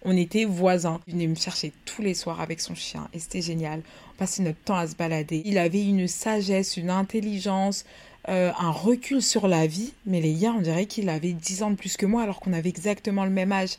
On 0.04 0.16
était 0.16 0.44
voisins. 0.44 1.00
Il 1.06 1.14
venait 1.14 1.26
me 1.26 1.34
chercher 1.34 1.72
tous 1.84 2.02
les 2.02 2.14
soirs 2.14 2.40
avec 2.40 2.60
son 2.60 2.74
chien 2.74 3.08
et 3.12 3.18
c'était 3.18 3.42
génial. 3.42 3.82
On 4.14 4.18
passait 4.18 4.42
notre 4.42 4.60
temps 4.60 4.76
à 4.76 4.86
se 4.86 4.94
balader. 4.94 5.42
Il 5.44 5.58
avait 5.58 5.84
une 5.84 6.06
sagesse, 6.06 6.76
une 6.76 6.90
intelligence, 6.90 7.84
euh, 8.28 8.52
un 8.58 8.70
recul 8.70 9.20
sur 9.20 9.48
la 9.48 9.66
vie, 9.66 9.92
mais 10.06 10.20
les 10.20 10.34
gars, 10.34 10.54
on 10.56 10.60
dirait 10.60 10.86
qu'il 10.86 11.08
avait 11.08 11.32
10 11.32 11.62
ans 11.64 11.70
de 11.70 11.76
plus 11.76 11.96
que 11.96 12.06
moi 12.06 12.22
alors 12.22 12.40
qu'on 12.40 12.52
avait 12.52 12.68
exactement 12.68 13.24
le 13.24 13.30
même 13.30 13.52
âge. 13.52 13.78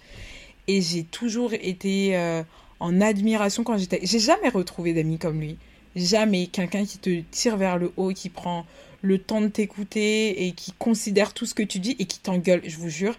Et 0.68 0.82
j'ai 0.82 1.04
toujours 1.04 1.54
été 1.54 2.16
euh, 2.18 2.44
en 2.80 3.00
admiration 3.02 3.64
quand 3.64 3.78
j'étais... 3.78 4.00
J'ai 4.04 4.20
jamais 4.20 4.50
retrouvé 4.50 4.94
d'amis 4.94 5.18
comme 5.18 5.40
lui. 5.40 5.58
Jamais 5.96 6.48
quelqu'un 6.48 6.86
qui 6.86 6.98
te 6.98 7.22
tire 7.32 7.58
vers 7.58 7.78
le 7.78 7.94
haut, 7.98 8.10
qui 8.10 8.30
prend 8.30 8.66
le 9.02 9.18
temps 9.18 9.42
de 9.42 9.48
t'écouter 9.48 10.48
et 10.48 10.54
qui 10.54 10.72
considère 10.74 11.34
tout 11.34 11.46
ce 11.46 11.54
que 11.54 11.64
tu 11.64 11.80
dis 11.80 11.96
et 12.00 12.06
qui 12.06 12.20
t'engueule, 12.20 12.62
je 12.66 12.78
vous 12.78 12.90
jure. 12.90 13.18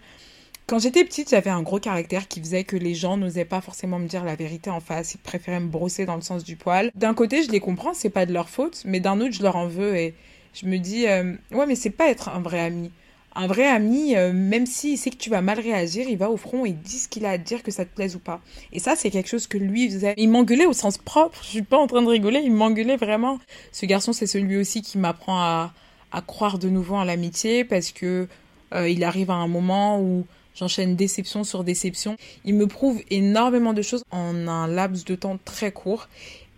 Quand 0.67 0.79
j'étais 0.79 1.03
petite, 1.03 1.29
j'avais 1.29 1.51
un 1.51 1.61
gros 1.61 1.79
caractère 1.79 2.27
qui 2.27 2.39
faisait 2.39 2.63
que 2.63 2.75
les 2.75 2.95
gens 2.95 3.17
n'osaient 3.17 3.45
pas 3.45 3.61
forcément 3.61 3.99
me 3.99 4.07
dire 4.07 4.23
la 4.23 4.35
vérité 4.35 4.71
en 4.71 4.79
face. 4.79 5.13
Ils 5.13 5.19
préféraient 5.19 5.59
me 5.59 5.67
brosser 5.67 6.05
dans 6.05 6.15
le 6.15 6.21
sens 6.21 6.43
du 6.43 6.55
poil. 6.55 6.91
D'un 6.95 7.13
côté, 7.13 7.43
je 7.43 7.51
les 7.51 7.59
comprends, 7.59 7.93
c'est 7.93 8.09
pas 8.09 8.25
de 8.25 8.33
leur 8.33 8.49
faute, 8.49 8.81
mais 8.83 8.99
d'un 8.99 9.21
autre, 9.21 9.33
je 9.33 9.43
leur 9.43 9.57
en 9.57 9.67
veux 9.67 9.95
et 9.95 10.15
je 10.55 10.65
me 10.65 10.77
dis, 10.77 11.07
euh, 11.07 11.33
ouais, 11.51 11.65
mais 11.67 11.75
c'est 11.75 11.89
pas 11.89 12.09
être 12.09 12.29
un 12.29 12.39
vrai 12.39 12.59
ami. 12.59 12.91
Un 13.37 13.47
vrai 13.47 13.67
ami, 13.67 14.15
euh, 14.15 14.31
même 14.31 14.65
s'il 14.65 14.97
sait 14.97 15.09
que 15.09 15.17
tu 15.17 15.29
vas 15.29 15.41
mal 15.41 15.59
réagir, 15.59 16.07
il 16.07 16.17
va 16.17 16.29
au 16.29 16.37
front 16.37 16.65
et 16.65 16.71
dit 16.71 16.99
ce 16.99 17.09
qu'il 17.09 17.25
a 17.25 17.31
à 17.31 17.37
dire, 17.37 17.63
que 17.63 17.71
ça 17.71 17.83
te 17.83 17.93
plaise 17.93 18.15
ou 18.15 18.19
pas. 18.19 18.41
Et 18.71 18.79
ça, 18.79 18.95
c'est 18.95 19.11
quelque 19.11 19.27
chose 19.27 19.47
que 19.47 19.57
lui 19.57 19.89
faisait. 19.89 20.13
Il 20.15 20.29
m'engueulait 20.29 20.65
au 20.65 20.73
sens 20.73 20.97
propre, 20.97 21.37
je 21.43 21.49
suis 21.49 21.61
pas 21.61 21.77
en 21.77 21.87
train 21.87 22.01
de 22.01 22.07
rigoler, 22.07 22.39
il 22.39 22.53
m'engueulait 22.53 22.95
vraiment. 22.95 23.39
Ce 23.73 23.85
garçon, 23.85 24.13
c'est 24.13 24.27
celui 24.27 24.55
aussi 24.55 24.81
qui 24.81 24.97
m'apprend 24.97 25.37
à, 25.37 25.73
à 26.13 26.21
croire 26.21 26.57
de 26.59 26.69
nouveau 26.69 26.95
en 26.95 27.03
l'amitié 27.03 27.65
parce 27.65 27.91
que 27.91 28.29
euh, 28.73 28.89
il 28.89 29.03
arrive 29.03 29.31
à 29.31 29.35
un 29.35 29.47
moment 29.47 29.99
où 29.99 30.25
j'enchaîne 30.55 30.95
déception 30.95 31.43
sur 31.43 31.65
déception. 31.65 32.15
Il 32.45 32.55
me 32.55 32.67
prouve 32.67 33.01
énormément 33.09 33.73
de 33.73 33.81
choses 33.81 34.03
en 34.11 34.47
un 34.47 34.67
laps 34.67 35.03
de 35.05 35.15
temps 35.15 35.37
très 35.43 35.71
court. 35.71 36.07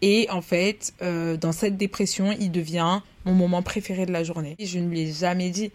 Et 0.02 0.28
en 0.30 0.42
fait, 0.42 0.94
euh, 1.02 1.38
dans 1.38 1.52
cette 1.52 1.78
dépression, 1.78 2.36
il 2.40 2.52
devient 2.52 3.02
mon 3.26 3.34
moment 3.34 3.62
préféré 3.62 4.06
de 4.06 4.12
la 4.12 4.24
journée. 4.24 4.56
Je 4.60 4.80
ne 4.80 4.90
lui 4.90 5.02
ai 5.02 5.12
jamais 5.12 5.50
dit 5.50 5.72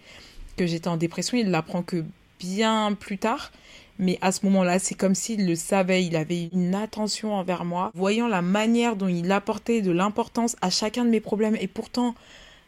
que 0.56 0.66
j'étais 0.66 0.88
en 0.88 0.96
dépression, 0.96 1.36
il 1.38 1.50
l'apprend 1.50 1.82
que 1.82 2.04
bien 2.38 2.96
plus 2.98 3.18
tard. 3.18 3.52
Mais 3.98 4.18
à 4.20 4.32
ce 4.32 4.44
moment-là, 4.46 4.78
c'est 4.78 4.94
comme 4.94 5.14
s'il 5.14 5.46
le 5.46 5.54
savait, 5.54 6.04
il 6.04 6.16
avait 6.16 6.48
une 6.52 6.74
attention 6.74 7.34
envers 7.34 7.64
moi, 7.64 7.90
voyant 7.94 8.26
la 8.26 8.42
manière 8.42 8.96
dont 8.96 9.08
il 9.08 9.30
apportait 9.30 9.82
de 9.82 9.90
l'importance 9.90 10.56
à 10.60 10.70
chacun 10.70 11.04
de 11.04 11.10
mes 11.10 11.20
problèmes. 11.20 11.56
Et 11.60 11.68
pourtant, 11.68 12.14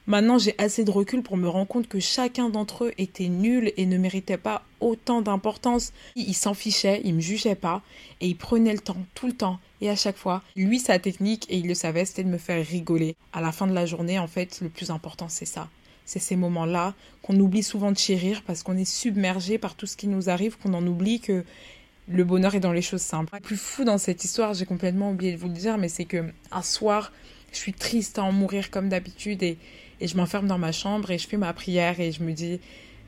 Maintenant, 0.07 0.37
j'ai 0.37 0.55
assez 0.59 0.85
de 0.85 0.91
recul 0.91 1.23
pour 1.23 1.39
me 1.39 1.49
rendre 1.49 1.67
compte 1.67 1.89
que 1.89 1.99
chacun 1.99 2.51
d'entre 2.51 2.85
eux 2.85 2.93
était 2.99 3.29
nul 3.29 3.73
et 3.79 3.87
ne 3.87 3.97
méritait 3.97 4.37
pas 4.37 4.63
autant 4.81 5.23
d'importance. 5.23 5.95
Il 6.15 6.35
s'en 6.35 6.53
fichait, 6.53 7.01
il 7.05 7.15
me 7.15 7.21
jugeait 7.21 7.55
pas 7.55 7.81
et 8.21 8.29
il 8.29 8.37
prenait 8.37 8.75
le 8.75 8.81
temps, 8.81 8.99
tout 9.15 9.27
le 9.27 9.33
temps. 9.33 9.59
Et 9.81 9.89
à 9.89 9.97
chaque 9.97 10.19
fois, 10.19 10.43
lui, 10.57 10.79
sa 10.79 10.99
technique, 10.99 11.47
et 11.49 11.57
il 11.57 11.67
le 11.67 11.75
savait, 11.75 12.05
c'était 12.05 12.25
de 12.25 12.29
me 12.29 12.39
faire 12.39 12.65
rigoler. 12.65 13.17
À 13.33 13.41
la 13.41 13.51
fin 13.51 13.67
de 13.67 13.73
la 13.73 13.87
journée, 13.87 14.19
en 14.19 14.27
fait, 14.27 14.61
le 14.61 14.69
plus 14.69 14.91
important, 14.91 15.29
c'est 15.31 15.47
ça. 15.47 15.69
C'est 16.05 16.19
ces 16.19 16.37
moments-là 16.37 16.93
qu'on 17.23 17.39
oublie 17.41 17.63
souvent 17.63 17.91
de 17.91 17.97
chérir 17.97 18.43
parce 18.43 18.63
qu'on 18.63 18.77
est 18.77 18.85
submergé 18.85 19.57
par 19.57 19.75
tout 19.75 19.87
ce 19.87 19.97
qui 19.97 20.07
nous 20.07 20.29
arrive, 20.29 20.59
qu'on 20.59 20.75
en 20.75 20.87
oublie 20.87 21.21
que 21.21 21.45
le 22.09 22.25
bonheur 22.25 22.55
est 22.55 22.61
dans 22.61 22.73
les 22.73 22.83
choses 22.83 23.01
simples. 23.01 23.35
Le 23.35 23.41
plus 23.41 23.57
fou 23.57 23.85
dans 23.85 23.97
cette 23.97 24.23
histoire, 24.23 24.53
j'ai 24.53 24.67
complètement 24.67 25.13
oublié 25.13 25.33
de 25.33 25.39
vous 25.39 25.49
le 25.49 25.55
dire, 25.55 25.79
mais 25.79 25.89
c'est 25.89 26.05
que 26.05 26.31
un 26.53 26.63
soir, 26.63 27.11
je 27.53 27.57
suis 27.57 27.73
triste 27.73 28.19
à 28.19 28.25
en 28.25 28.33
mourir 28.33 28.71
comme 28.71 28.91
d'habitude 28.91 29.43
et, 29.43 29.57
et 30.01 30.09
je 30.09 30.17
m'enferme 30.17 30.47
dans 30.47 30.59
ma 30.59 30.73
chambre 30.73 31.11
et 31.11 31.19
je 31.19 31.29
fais 31.29 31.37
ma 31.37 31.53
prière 31.53 32.01
et 32.01 32.13
je 32.13 32.23
me 32.23 32.33
dis 32.33 32.61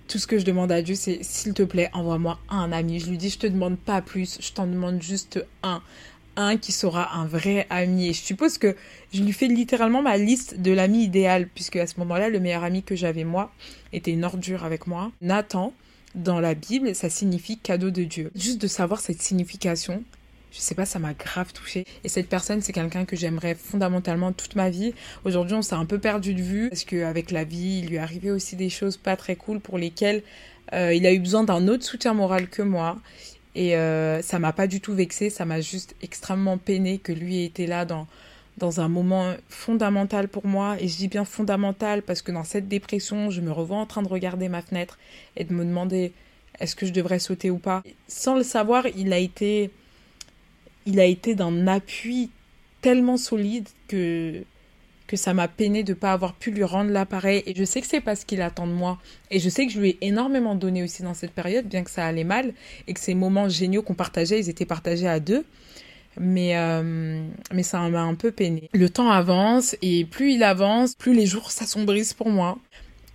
tout 0.08 0.18
ce 0.18 0.26
que 0.26 0.38
je 0.38 0.44
demande 0.44 0.70
à 0.70 0.82
Dieu 0.82 0.94
c'est 0.94 1.22
s'il 1.22 1.52
te 1.52 1.62
plaît 1.62 1.90
envoie-moi 1.92 2.38
un 2.48 2.72
ami 2.72 3.00
je 3.00 3.10
lui 3.10 3.18
dis 3.18 3.30
je 3.30 3.38
te 3.38 3.46
demande 3.46 3.76
pas 3.76 4.02
plus 4.02 4.38
je 4.40 4.52
t'en 4.52 4.66
demande 4.66 5.02
juste 5.02 5.44
un 5.62 5.82
un 6.36 6.56
qui 6.56 6.72
sera 6.72 7.16
un 7.16 7.26
vrai 7.26 7.66
ami. 7.70 8.08
Et 8.08 8.12
je 8.12 8.20
suppose 8.20 8.58
que 8.58 8.76
je 9.12 9.22
lui 9.22 9.32
fais 9.32 9.48
littéralement 9.48 10.02
ma 10.02 10.16
liste 10.16 10.60
de 10.60 10.70
l'ami 10.72 11.02
idéal, 11.02 11.48
puisque 11.48 11.76
à 11.76 11.86
ce 11.86 11.98
moment-là, 12.00 12.28
le 12.28 12.40
meilleur 12.40 12.64
ami 12.64 12.82
que 12.82 12.94
j'avais 12.94 13.24
moi 13.24 13.50
était 13.92 14.12
une 14.12 14.24
ordure 14.24 14.64
avec 14.64 14.86
moi. 14.86 15.10
Nathan, 15.22 15.72
dans 16.14 16.40
la 16.40 16.54
Bible, 16.54 16.94
ça 16.94 17.10
signifie 17.10 17.58
cadeau 17.58 17.90
de 17.90 18.04
Dieu. 18.04 18.30
Juste 18.34 18.60
de 18.60 18.66
savoir 18.66 19.00
cette 19.00 19.22
signification, 19.22 20.04
je 20.56 20.62
sais 20.62 20.74
pas, 20.74 20.86
ça 20.86 20.98
m'a 20.98 21.12
grave 21.12 21.52
touchée. 21.52 21.84
Et 22.02 22.08
cette 22.08 22.28
personne, 22.28 22.62
c'est 22.62 22.72
quelqu'un 22.72 23.04
que 23.04 23.14
j'aimerais 23.14 23.54
fondamentalement 23.54 24.32
toute 24.32 24.56
ma 24.56 24.70
vie. 24.70 24.94
Aujourd'hui, 25.26 25.54
on 25.54 25.60
s'est 25.60 25.74
un 25.74 25.84
peu 25.84 25.98
perdu 25.98 26.32
de 26.32 26.40
vue 26.40 26.70
parce 26.70 26.84
qu'avec 26.84 27.30
la 27.30 27.44
vie, 27.44 27.80
il 27.82 27.88
lui 27.88 27.96
est 27.96 27.98
arrivé 27.98 28.30
aussi 28.30 28.56
des 28.56 28.70
choses 28.70 28.96
pas 28.96 29.16
très 29.16 29.36
cool 29.36 29.60
pour 29.60 29.76
lesquelles 29.76 30.22
euh, 30.72 30.94
il 30.94 31.06
a 31.06 31.12
eu 31.12 31.18
besoin 31.18 31.44
d'un 31.44 31.68
autre 31.68 31.84
soutien 31.84 32.14
moral 32.14 32.48
que 32.48 32.62
moi. 32.62 32.96
Et 33.54 33.76
euh, 33.76 34.22
ça 34.22 34.38
m'a 34.38 34.54
pas 34.54 34.66
du 34.66 34.80
tout 34.80 34.94
vexé, 34.94 35.28
ça 35.28 35.44
m'a 35.44 35.60
juste 35.60 35.94
extrêmement 36.02 36.56
peiné 36.56 36.98
que 36.98 37.12
lui 37.12 37.42
ait 37.42 37.44
été 37.44 37.66
là 37.66 37.84
dans, 37.84 38.06
dans 38.56 38.80
un 38.80 38.88
moment 38.88 39.34
fondamental 39.50 40.28
pour 40.28 40.46
moi. 40.46 40.76
Et 40.80 40.88
je 40.88 40.96
dis 40.96 41.08
bien 41.08 41.26
fondamental 41.26 42.00
parce 42.00 42.22
que 42.22 42.32
dans 42.32 42.44
cette 42.44 42.68
dépression, 42.68 43.30
je 43.30 43.42
me 43.42 43.52
revois 43.52 43.78
en 43.78 43.86
train 43.86 44.02
de 44.02 44.08
regarder 44.08 44.48
ma 44.48 44.62
fenêtre 44.62 44.98
et 45.36 45.44
de 45.44 45.52
me 45.52 45.66
demander 45.66 46.12
est-ce 46.60 46.76
que 46.76 46.86
je 46.86 46.92
devrais 46.92 47.18
sauter 47.18 47.50
ou 47.50 47.58
pas? 47.58 47.82
Sans 48.08 48.36
le 48.36 48.42
savoir, 48.42 48.86
il 48.96 49.12
a 49.12 49.18
été, 49.18 49.70
il 50.86 51.00
a 51.00 51.04
été 51.04 51.34
d'un 51.34 51.66
appui 51.66 52.30
tellement 52.80 53.16
solide 53.16 53.68
que 53.88 54.44
que 55.06 55.16
ça 55.16 55.34
m'a 55.34 55.48
peiné 55.48 55.84
de 55.84 55.92
ne 55.92 55.94
pas 55.94 56.12
avoir 56.12 56.34
pu 56.34 56.50
lui 56.50 56.64
rendre 56.64 56.90
l'appareil. 56.90 57.42
Et 57.46 57.54
je 57.54 57.64
sais 57.64 57.80
que 57.80 57.86
c'est 57.86 58.00
parce 58.00 58.24
qu'il 58.24 58.42
attend 58.42 58.66
de 58.66 58.72
moi. 58.72 58.98
Et 59.30 59.38
je 59.38 59.48
sais 59.48 59.66
que 59.66 59.72
je 59.72 59.80
lui 59.80 59.90
ai 59.90 59.98
énormément 60.00 60.54
donné 60.54 60.82
aussi 60.82 61.02
dans 61.02 61.14
cette 61.14 61.30
période, 61.30 61.66
bien 61.66 61.84
que 61.84 61.90
ça 61.90 62.04
allait 62.04 62.24
mal, 62.24 62.52
et 62.86 62.94
que 62.94 63.00
ces 63.00 63.14
moments 63.14 63.48
géniaux 63.48 63.82
qu'on 63.82 63.94
partageait, 63.94 64.40
ils 64.40 64.48
étaient 64.48 64.66
partagés 64.66 65.08
à 65.08 65.20
deux. 65.20 65.44
Mais, 66.18 66.56
euh, 66.56 67.22
mais 67.52 67.62
ça 67.62 67.88
m'a 67.88 68.02
un 68.02 68.14
peu 68.14 68.32
peiné. 68.32 68.70
Le 68.72 68.88
temps 68.88 69.10
avance, 69.10 69.76
et 69.82 70.04
plus 70.04 70.32
il 70.32 70.42
avance, 70.42 70.94
plus 70.94 71.14
les 71.14 71.26
jours 71.26 71.50
s'assombrissent 71.50 72.14
pour 72.14 72.30
moi. 72.30 72.58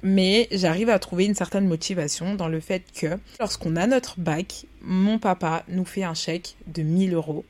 Mais 0.04 0.48
j'arrive 0.52 0.90
à 0.90 0.98
trouver 0.98 1.26
une 1.26 1.36
certaine 1.36 1.68
motivation 1.68 2.36
dans 2.36 2.48
le 2.48 2.60
fait 2.60 2.84
que 3.00 3.20
lorsqu'on 3.40 3.76
a 3.76 3.86
notre 3.86 4.20
bac, 4.20 4.66
mon 4.82 5.20
papa 5.20 5.64
nous 5.68 5.86
fait 5.86 6.04
un 6.04 6.16
chèque 6.16 6.56
de 6.68 6.82
1000 6.82 7.14
euros 7.14 7.46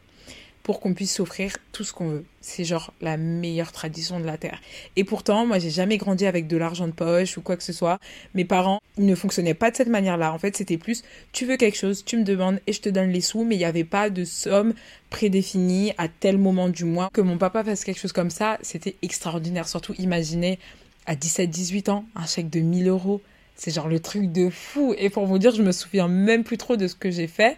pour 0.63 0.79
qu'on 0.79 0.93
puisse 0.93 1.15
s'offrir 1.15 1.57
tout 1.71 1.83
ce 1.83 1.93
qu'on 1.93 2.09
veut. 2.09 2.25
C'est 2.39 2.63
genre 2.63 2.93
la 3.01 3.17
meilleure 3.17 3.71
tradition 3.71 4.19
de 4.19 4.25
la 4.25 4.37
Terre. 4.37 4.59
Et 4.95 5.03
pourtant, 5.03 5.45
moi, 5.45 5.59
j'ai 5.59 5.69
jamais 5.69 5.97
grandi 5.97 6.25
avec 6.25 6.47
de 6.47 6.57
l'argent 6.57 6.87
de 6.87 6.93
poche 6.93 7.37
ou 7.37 7.41
quoi 7.41 7.57
que 7.57 7.63
ce 7.63 7.73
soit. 7.73 7.99
Mes 8.35 8.45
parents, 8.45 8.79
ils 8.97 9.05
ne 9.05 9.15
fonctionnaient 9.15 9.53
pas 9.53 9.71
de 9.71 9.75
cette 9.75 9.87
manière-là. 9.87 10.33
En 10.33 10.39
fait, 10.39 10.55
c'était 10.55 10.77
plus, 10.77 11.03
tu 11.31 11.45
veux 11.45 11.57
quelque 11.57 11.77
chose, 11.77 12.03
tu 12.05 12.17
me 12.17 12.23
demandes 12.23 12.59
et 12.67 12.73
je 12.73 12.81
te 12.81 12.89
donne 12.89 13.09
les 13.09 13.21
sous, 13.21 13.43
mais 13.43 13.55
il 13.55 13.59
n'y 13.59 13.65
avait 13.65 13.83
pas 13.83 14.09
de 14.09 14.23
somme 14.23 14.73
prédéfinie 15.09 15.93
à 15.97 16.07
tel 16.07 16.37
moment 16.37 16.69
du 16.69 16.85
mois. 16.85 17.09
Que 17.11 17.21
mon 17.21 17.37
papa 17.37 17.63
fasse 17.63 17.83
quelque 17.83 17.99
chose 17.99 18.13
comme 18.13 18.29
ça, 18.29 18.57
c'était 18.61 18.95
extraordinaire. 19.01 19.67
Surtout, 19.67 19.93
imaginez, 19.97 20.59
à 21.05 21.15
17-18 21.15 21.89
ans, 21.89 22.05
un 22.15 22.25
chèque 22.25 22.49
de 22.49 22.59
1000 22.59 22.87
euros. 22.87 23.21
C'est 23.55 23.71
genre 23.71 23.87
le 23.87 23.99
truc 23.99 24.31
de 24.31 24.49
fou. 24.49 24.95
Et 24.97 25.09
pour 25.09 25.25
vous 25.25 25.37
dire, 25.37 25.53
je 25.53 25.61
me 25.61 25.71
souviens 25.71 26.07
même 26.07 26.43
plus 26.43 26.57
trop 26.57 26.77
de 26.77 26.87
ce 26.87 26.95
que 26.95 27.11
j'ai 27.11 27.27
fait 27.27 27.57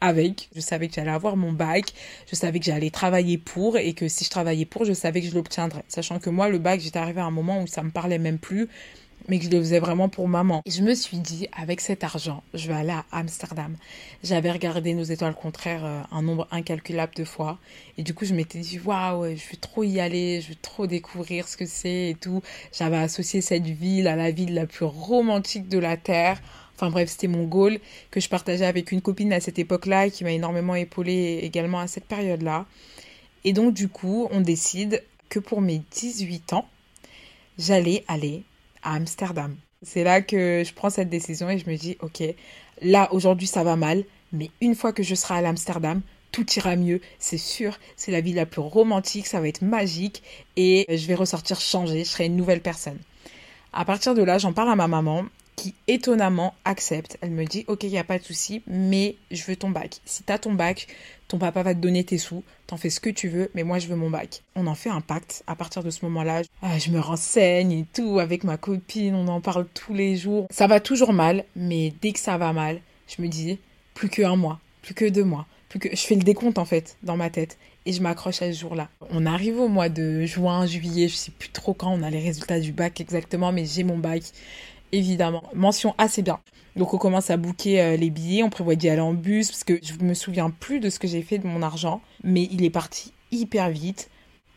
avec. 0.00 0.48
Je 0.54 0.60
savais 0.60 0.88
que 0.88 0.94
j'allais 0.94 1.10
avoir 1.10 1.36
mon 1.36 1.52
bac, 1.52 1.92
je 2.30 2.36
savais 2.36 2.58
que 2.58 2.64
j'allais 2.64 2.90
travailler 2.90 3.38
pour 3.38 3.76
et 3.76 3.92
que 3.92 4.08
si 4.08 4.24
je 4.24 4.30
travaillais 4.30 4.64
pour, 4.64 4.84
je 4.84 4.92
savais 4.92 5.20
que 5.20 5.28
je 5.28 5.34
l'obtiendrais. 5.34 5.84
Sachant 5.88 6.18
que 6.18 6.30
moi, 6.30 6.48
le 6.48 6.58
bac, 6.58 6.80
j'étais 6.80 6.98
arrivée 6.98 7.20
à 7.20 7.24
un 7.24 7.30
moment 7.30 7.62
où 7.62 7.66
ça 7.66 7.82
me 7.82 7.90
parlait 7.90 8.18
même 8.18 8.38
plus, 8.38 8.68
mais 9.28 9.38
que 9.38 9.44
je 9.44 9.50
le 9.50 9.58
faisais 9.58 9.80
vraiment 9.80 10.08
pour 10.08 10.28
maman. 10.28 10.62
Et 10.64 10.70
je 10.70 10.82
me 10.82 10.94
suis 10.94 11.18
dit, 11.18 11.48
avec 11.56 11.80
cet 11.80 12.04
argent, 12.04 12.42
je 12.54 12.68
vais 12.68 12.74
aller 12.74 12.90
à 12.90 13.04
Amsterdam. 13.12 13.76
J'avais 14.22 14.50
regardé 14.50 14.94
nos 14.94 15.02
étoiles 15.02 15.34
contraires 15.34 15.84
euh, 15.84 16.00
un 16.12 16.22
nombre 16.22 16.46
incalculable 16.50 17.14
de 17.14 17.24
fois. 17.24 17.58
Et 17.98 18.02
du 18.02 18.14
coup, 18.14 18.24
je 18.24 18.34
m'étais 18.34 18.60
dit, 18.60 18.78
waouh, 18.78 19.24
je 19.24 19.50
vais 19.50 19.56
trop 19.60 19.82
y 19.82 20.00
aller, 20.00 20.40
je 20.40 20.50
vais 20.50 20.58
trop 20.60 20.86
découvrir 20.86 21.48
ce 21.48 21.56
que 21.56 21.66
c'est 21.66 22.10
et 22.10 22.14
tout. 22.14 22.42
J'avais 22.76 22.98
associé 22.98 23.40
cette 23.40 23.66
ville 23.66 24.06
à 24.06 24.16
la 24.16 24.30
ville 24.30 24.54
la 24.54 24.66
plus 24.66 24.84
romantique 24.84 25.68
de 25.68 25.78
la 25.78 25.96
Terre 25.96 26.40
Enfin 26.76 26.90
bref, 26.90 27.08
c'était 27.08 27.26
mon 27.26 27.44
goal 27.44 27.78
que 28.10 28.20
je 28.20 28.28
partageais 28.28 28.66
avec 28.66 28.92
une 28.92 29.00
copine 29.00 29.32
à 29.32 29.40
cette 29.40 29.58
époque-là 29.58 30.10
qui 30.10 30.24
m'a 30.24 30.32
énormément 30.32 30.74
épaulée 30.74 31.40
également 31.42 31.80
à 31.80 31.86
cette 31.86 32.04
période-là. 32.04 32.66
Et 33.44 33.54
donc 33.54 33.72
du 33.72 33.88
coup, 33.88 34.28
on 34.30 34.42
décide 34.42 35.02
que 35.30 35.38
pour 35.38 35.62
mes 35.62 35.82
18 35.90 36.52
ans, 36.52 36.68
j'allais 37.58 38.04
aller 38.08 38.42
à 38.82 38.94
Amsterdam. 38.94 39.56
C'est 39.82 40.04
là 40.04 40.20
que 40.20 40.62
je 40.66 40.74
prends 40.74 40.90
cette 40.90 41.08
décision 41.08 41.48
et 41.48 41.58
je 41.58 41.68
me 41.70 41.76
dis, 41.76 41.96
ok, 42.00 42.22
là 42.82 43.08
aujourd'hui 43.12 43.46
ça 43.46 43.64
va 43.64 43.76
mal, 43.76 44.04
mais 44.32 44.50
une 44.60 44.74
fois 44.74 44.92
que 44.92 45.02
je 45.02 45.14
serai 45.14 45.34
à 45.34 45.48
Amsterdam, 45.48 46.02
tout 46.30 46.46
ira 46.56 46.76
mieux, 46.76 47.00
c'est 47.18 47.38
sûr, 47.38 47.78
c'est 47.96 48.12
la 48.12 48.20
vie 48.20 48.34
la 48.34 48.44
plus 48.44 48.60
romantique, 48.60 49.26
ça 49.26 49.40
va 49.40 49.48
être 49.48 49.62
magique 49.62 50.22
et 50.56 50.84
je 50.88 51.06
vais 51.06 51.14
ressortir 51.14 51.58
changée, 51.58 52.04
je 52.04 52.10
serai 52.10 52.26
une 52.26 52.36
nouvelle 52.36 52.60
personne. 52.60 52.98
À 53.72 53.84
partir 53.84 54.14
de 54.14 54.22
là, 54.22 54.36
j'en 54.36 54.52
parle 54.52 54.70
à 54.70 54.76
ma 54.76 54.88
maman 54.88 55.24
qui 55.56 55.74
étonnamment 55.88 56.54
accepte. 56.64 57.18
Elle 57.22 57.30
me 57.30 57.44
dit 57.44 57.64
Ok, 57.66 57.82
il 57.84 57.90
n'y 57.90 57.98
a 57.98 58.04
pas 58.04 58.18
de 58.18 58.24
souci, 58.24 58.62
mais 58.66 59.16
je 59.30 59.42
veux 59.44 59.56
ton 59.56 59.70
bac. 59.70 60.00
Si 60.04 60.22
tu 60.22 60.32
as 60.32 60.38
ton 60.38 60.52
bac, 60.52 60.86
ton 61.28 61.38
papa 61.38 61.62
va 61.62 61.74
te 61.74 61.80
donner 61.80 62.04
tes 62.04 62.18
sous, 62.18 62.44
t'en 62.66 62.76
fais 62.76 62.90
ce 62.90 63.00
que 63.00 63.10
tu 63.10 63.28
veux, 63.28 63.50
mais 63.54 63.64
moi 63.64 63.78
je 63.78 63.88
veux 63.88 63.96
mon 63.96 64.10
bac. 64.10 64.42
On 64.54 64.66
en 64.66 64.74
fait 64.74 64.90
un 64.90 65.00
pacte 65.00 65.42
à 65.46 65.56
partir 65.56 65.82
de 65.82 65.90
ce 65.90 66.04
moment-là. 66.04 66.42
Ah, 66.62 66.78
je 66.78 66.90
me 66.90 67.00
renseigne 67.00 67.72
et 67.72 67.86
tout 67.92 68.18
avec 68.18 68.44
ma 68.44 68.56
copine, 68.56 69.14
on 69.14 69.28
en 69.28 69.40
parle 69.40 69.66
tous 69.74 69.94
les 69.94 70.16
jours. 70.16 70.46
Ça 70.50 70.66
va 70.66 70.78
toujours 70.78 71.12
mal, 71.12 71.44
mais 71.56 71.92
dès 72.00 72.12
que 72.12 72.20
ça 72.20 72.38
va 72.38 72.52
mal, 72.52 72.80
je 73.08 73.22
me 73.22 73.28
dis 73.28 73.58
plus 73.94 74.08
qu'un 74.08 74.36
mois, 74.36 74.60
plus 74.82 74.94
que 74.94 75.06
deux 75.06 75.24
mois, 75.24 75.46
plus 75.68 75.78
que. 75.78 75.88
Je 75.90 76.00
fais 76.00 76.14
le 76.14 76.22
décompte 76.22 76.58
en 76.58 76.64
fait 76.64 76.96
dans 77.02 77.16
ma 77.16 77.30
tête 77.30 77.56
et 77.86 77.92
je 77.92 78.02
m'accroche 78.02 78.42
à 78.42 78.52
ce 78.52 78.58
jour-là. 78.58 78.88
On 79.10 79.26
arrive 79.26 79.58
au 79.60 79.68
mois 79.68 79.88
de 79.88 80.26
juin, 80.26 80.66
juillet, 80.66 81.08
je 81.08 81.14
sais 81.14 81.30
plus 81.30 81.48
trop 81.48 81.72
quand 81.72 81.92
on 81.92 82.02
a 82.02 82.10
les 82.10 82.20
résultats 82.20 82.60
du 82.60 82.72
bac 82.72 83.00
exactement, 83.00 83.52
mais 83.52 83.64
j'ai 83.64 83.84
mon 83.84 83.96
bac 83.96 84.22
évidemment. 84.92 85.42
Mention 85.54 85.94
assez 85.98 86.22
bien. 86.22 86.38
Donc 86.76 86.92
on 86.92 86.98
commence 86.98 87.30
à 87.30 87.36
booker 87.36 87.80
euh, 87.80 87.96
les 87.96 88.10
billets, 88.10 88.42
on 88.42 88.50
prévoit 88.50 88.74
d'y 88.74 88.88
aller 88.88 89.00
en 89.00 89.14
bus 89.14 89.50
parce 89.50 89.64
que 89.64 89.78
je 89.82 89.94
me 90.04 90.14
souviens 90.14 90.50
plus 90.50 90.80
de 90.80 90.90
ce 90.90 90.98
que 90.98 91.08
j'ai 91.08 91.22
fait 91.22 91.38
de 91.38 91.46
mon 91.46 91.62
argent, 91.62 92.02
mais 92.22 92.48
il 92.52 92.64
est 92.64 92.70
parti 92.70 93.12
hyper 93.32 93.70
vite. 93.70 94.10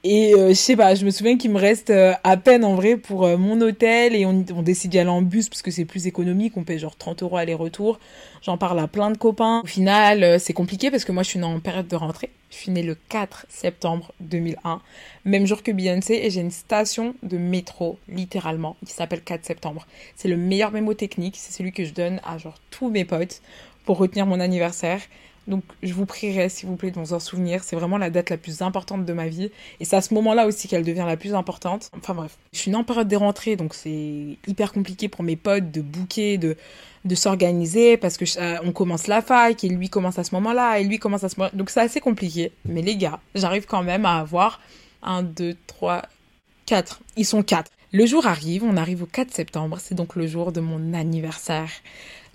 Et 0.06 0.34
euh, 0.34 0.50
je 0.50 0.54
sais 0.54 0.78
pas, 0.78 0.96
je 0.96 1.06
me 1.06 1.12
souviens 1.12 1.38
qu'il 1.38 1.52
me 1.52 1.60
reste 1.60 1.90
euh, 1.90 2.14
à 2.24 2.38
peine 2.38 2.64
en 2.64 2.76
vrai 2.76 2.96
pour 2.96 3.28
mon 3.38 3.60
hôtel 3.60 4.16
et 4.16 4.26
on, 4.26 4.34
décide 4.62 4.92
d'y 4.92 5.00
aller 5.00 5.10
en 5.10 5.22
bus 5.22 5.50
parce 5.50 5.62
que 5.62 5.72
c'est 5.72 5.84
plus 5.84 6.08
économique, 6.08 6.56
on 6.56 6.64
paye 6.64 6.80
genre 6.80 6.96
30 6.96 7.24
euros 7.24 7.36
aller-retour. 7.36 8.00
J'en 8.42 8.58
parle 8.58 8.80
à 8.80 8.88
plein 8.88 9.12
de 9.12 9.18
copains. 9.18 9.62
Au 9.64 9.68
final, 9.68 10.40
c'est 10.40 10.54
compliqué 10.54 10.90
parce 10.90 11.04
que 11.04 11.12
moi 11.12 11.24
je 11.24 11.30
suis 11.30 11.44
en 11.44 11.60
période 11.60 11.88
de 11.88 11.96
rentrée. 11.98 12.30
Je 12.50 12.56
suis 12.56 12.72
née 12.72 12.82
le 12.82 12.96
4 13.10 13.46
septembre 13.48 14.12
2001, 14.22 14.82
même 15.26 15.46
jour 15.46 15.62
que 15.62 15.72
Beyoncé, 15.72 16.20
et 16.24 16.32
j'ai 16.32 16.42
une 16.42 16.50
station 16.50 17.14
de 17.22 17.38
métro, 17.38 18.00
littéralement, 18.08 18.76
qui 18.86 18.92
s'appelle 18.92 19.22
4 19.22 19.46
septembre. 19.46 19.86
C'est 20.16 20.30
le 20.30 20.38
meilleur 20.38 20.72
mémo 20.72 20.96
technique, 20.96 21.36
c'est 21.38 21.54
celui 21.54 21.72
que 21.72 21.86
je 21.86 21.94
donne 21.94 22.20
à 22.26 22.40
genre 22.40 22.56
tous 22.72 22.90
mes 22.90 23.06
potes 23.06 23.42
pour 23.86 23.98
retenir 23.98 24.26
mon 24.26 24.40
anniversaire. 24.40 25.02
Donc 25.50 25.64
je 25.82 25.94
vous 25.94 26.06
prierai, 26.06 26.48
s'il 26.48 26.70
vous 26.70 26.76
plaît, 26.76 26.92
de 26.92 27.00
vous 27.00 27.14
en 27.14 27.20
souvenir. 27.20 27.64
C'est 27.64 27.76
vraiment 27.76 27.98
la 27.98 28.10
date 28.10 28.30
la 28.30 28.38
plus 28.38 28.62
importante 28.62 29.04
de 29.04 29.14
ma 29.14 29.28
vie. 29.28 29.52
Et 29.80 29.86
c'est 29.86 29.96
à 29.96 30.02
ce 30.02 30.14
moment-là 30.14 30.46
aussi 30.46 30.68
qu'elle 30.68 30.86
devient 30.86 31.06
la 31.06 31.18
plus 31.18 31.34
importante. 31.34 31.90
Enfin 31.98 32.14
bref. 32.14 32.38
Je 32.54 32.60
suis 32.60 32.74
en 32.76 32.84
période 32.84 33.08
des 33.08 33.16
rentrées, 33.16 33.56
donc 33.56 33.74
c'est 33.74 34.38
hyper 34.48 34.72
compliqué 34.72 35.10
pour 35.10 35.24
mes 35.24 35.36
potes 35.36 35.72
de 35.72 35.82
booker, 35.82 36.38
de, 36.38 36.56
s'organiser 37.16 37.98
parce 37.98 38.18
que 38.18 38.26
euh, 38.40 38.58
on 38.64 38.72
commence 38.72 39.08
la 39.08 39.22
fac 39.22 39.64
et 39.64 39.70
lui 39.70 39.90
commence 39.90 40.20
à 40.20 40.24
ce 40.24 40.36
moment-là 40.36 40.80
et 40.80 40.84
lui 40.84 41.00
commence 41.00 41.24
à 41.24 41.30
ce 41.30 41.40
moment-là. 41.40 41.58
Donc 41.58 41.72
c'est 41.72 41.82
assez 41.82 42.00
compliqué. 42.00 42.52
Mais 42.66 42.84
les 42.84 42.96
gars, 42.96 43.20
j'arrive 43.34 43.66
quand 43.66 43.84
même 43.84 44.06
à 44.06 44.20
avoir 44.20 44.62
un, 45.02 45.24
deux, 45.24 45.58
trois, 45.66 46.04
quatre. 46.68 47.02
Ils 47.18 47.26
sont 47.26 47.42
quatre. 47.42 47.72
Le 47.92 48.06
jour 48.06 48.28
arrive, 48.28 48.64
on 48.64 48.78
arrive 48.78 49.02
au 49.02 49.08
4 49.08 49.32
septembre, 49.32 49.80
c'est 49.82 49.96
donc 49.96 50.16
le 50.16 50.28
jour 50.28 50.52
de 50.52 50.60
mon 50.62 50.94
anniversaire. 50.94 51.72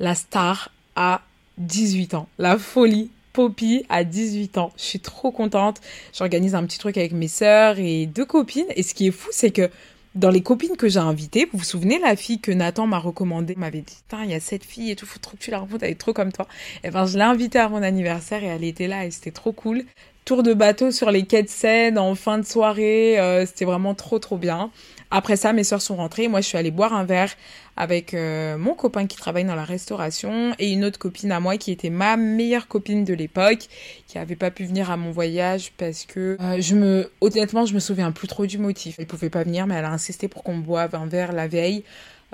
La 0.01 0.17
star 0.17 0.73
a 0.97 1.21
18 1.59 2.15
ans. 2.15 2.29
La 2.39 2.59
folie. 2.59 3.11
Poppy 3.33 3.85
a 3.89 4.05
18 4.05 4.59
ans. 4.59 4.73
Je 4.77 4.85
suis 4.85 5.01
trop 5.01 5.33
contente. 5.33 5.81
J'organise 6.17 6.55
un 6.55 6.65
petit 6.65 6.79
truc 6.79 6.97
avec 6.97 7.11
mes 7.11 7.27
sœurs 7.27 7.81
et 7.81 8.07
deux 8.07 8.25
copines. 8.25 8.69
Et 8.77 8.85
ce 8.85 8.95
qui 8.95 9.09
est 9.09 9.11
fou, 9.11 9.29
c'est 9.33 9.51
que 9.51 9.71
dans 10.15 10.31
les 10.31 10.41
copines 10.41 10.77
que 10.77 10.89
j'ai 10.89 11.01
invitées, 11.01 11.49
vous 11.53 11.59
vous 11.59 11.65
souvenez 11.65 11.99
la 11.99 12.15
fille 12.15 12.39
que 12.39 12.53
Nathan 12.53 12.87
m'a 12.87 12.99
recommandée, 12.99 13.57
m'avait 13.57 13.81
dit, 13.81 13.97
il 14.23 14.31
y 14.31 14.35
a 14.35 14.41
cette 14.41 14.65
fille 14.65 14.93
et 14.93 14.97
tout, 14.97 15.07
faut 15.07 15.19
trop 15.19 15.37
que 15.37 15.43
tu 15.43 15.51
la 15.51 15.59
rencontres, 15.59 15.83
elle 15.83 15.91
est 15.91 15.97
trop 15.97 16.13
comme 16.13 16.31
toi. 16.31 16.47
Et 16.85 16.91
ben, 16.91 17.07
je 17.07 17.19
l'ai 17.19 17.25
invitée 17.25 17.59
à 17.59 17.69
mon 17.69 17.83
anniversaire 17.83 18.45
et 18.45 18.47
elle 18.47 18.63
était 18.63 18.87
là 18.87 19.05
et 19.05 19.11
c'était 19.11 19.33
trop 19.33 19.51
cool. 19.51 19.85
Tour 20.25 20.45
de 20.45 20.55
bateau 20.55 20.93
sur 20.93 21.11
les 21.11 21.27
quais 21.27 21.43
de 21.43 21.49
Seine 21.49 21.99
en 21.99 22.15
fin 22.15 22.39
de 22.39 22.47
soirée, 22.47 23.19
euh, 23.19 23.45
c'était 23.45 23.65
vraiment 23.65 23.95
trop 23.95 24.21
trop 24.21 24.39
bien. 24.39 24.71
Après 25.11 25.37
ça, 25.37 25.53
mes 25.53 25.65
soeurs 25.65 25.83
sont 25.83 25.97
rentrées. 25.97 26.29
Moi, 26.29 26.41
je 26.41 26.47
suis 26.49 26.59
allée 26.59 26.71
boire 26.71 26.93
un 26.93 27.05
verre 27.05 27.31
avec 27.77 28.15
euh, 28.15 28.57
mon 28.57 28.75
copain 28.75 29.07
qui 29.07 29.17
travaille 29.17 29.45
dans 29.45 29.55
la 29.55 29.65
restauration 29.65 30.55
et 30.59 30.71
une 30.73 30.85
autre 30.85 30.99
copine 30.99 31.33
à 31.33 31.41
moi 31.41 31.57
qui 31.57 31.73
était 31.73 31.91
ma 31.91 32.17
meilleure 32.17 32.69
copine 32.69 33.05
de 33.05 33.15
l'époque, 33.15 33.67
qui 34.07 34.19
avait 34.19 34.37
pas 34.37 34.51
pu 34.51 34.65
venir 34.65 34.91
à 34.91 34.97
mon 34.97 35.11
voyage 35.11 35.73
parce 35.77 36.05
que 36.05 36.37
euh, 36.41 36.61
je 36.61 36.75
me, 36.75 37.11
honnêtement, 37.21 37.67
je 37.67 37.75
me 37.75 37.81
souviens 37.81 38.13
plus 38.13 38.29
trop 38.29 38.47
du 38.47 38.59
motif. 38.59 38.97
Elle 38.99 39.07
pouvait 39.07 39.31
pas 39.31 39.43
venir, 39.45 39.67
mais 39.67 39.75
elle 39.75 39.85
a 39.85 39.91
insisté 39.93 40.29
pour 40.29 40.43
qu'on 40.43 40.59
boive 40.59 40.95
un 40.95 41.07
verre 41.07 41.33
la 41.33 41.49
veille. 41.49 41.85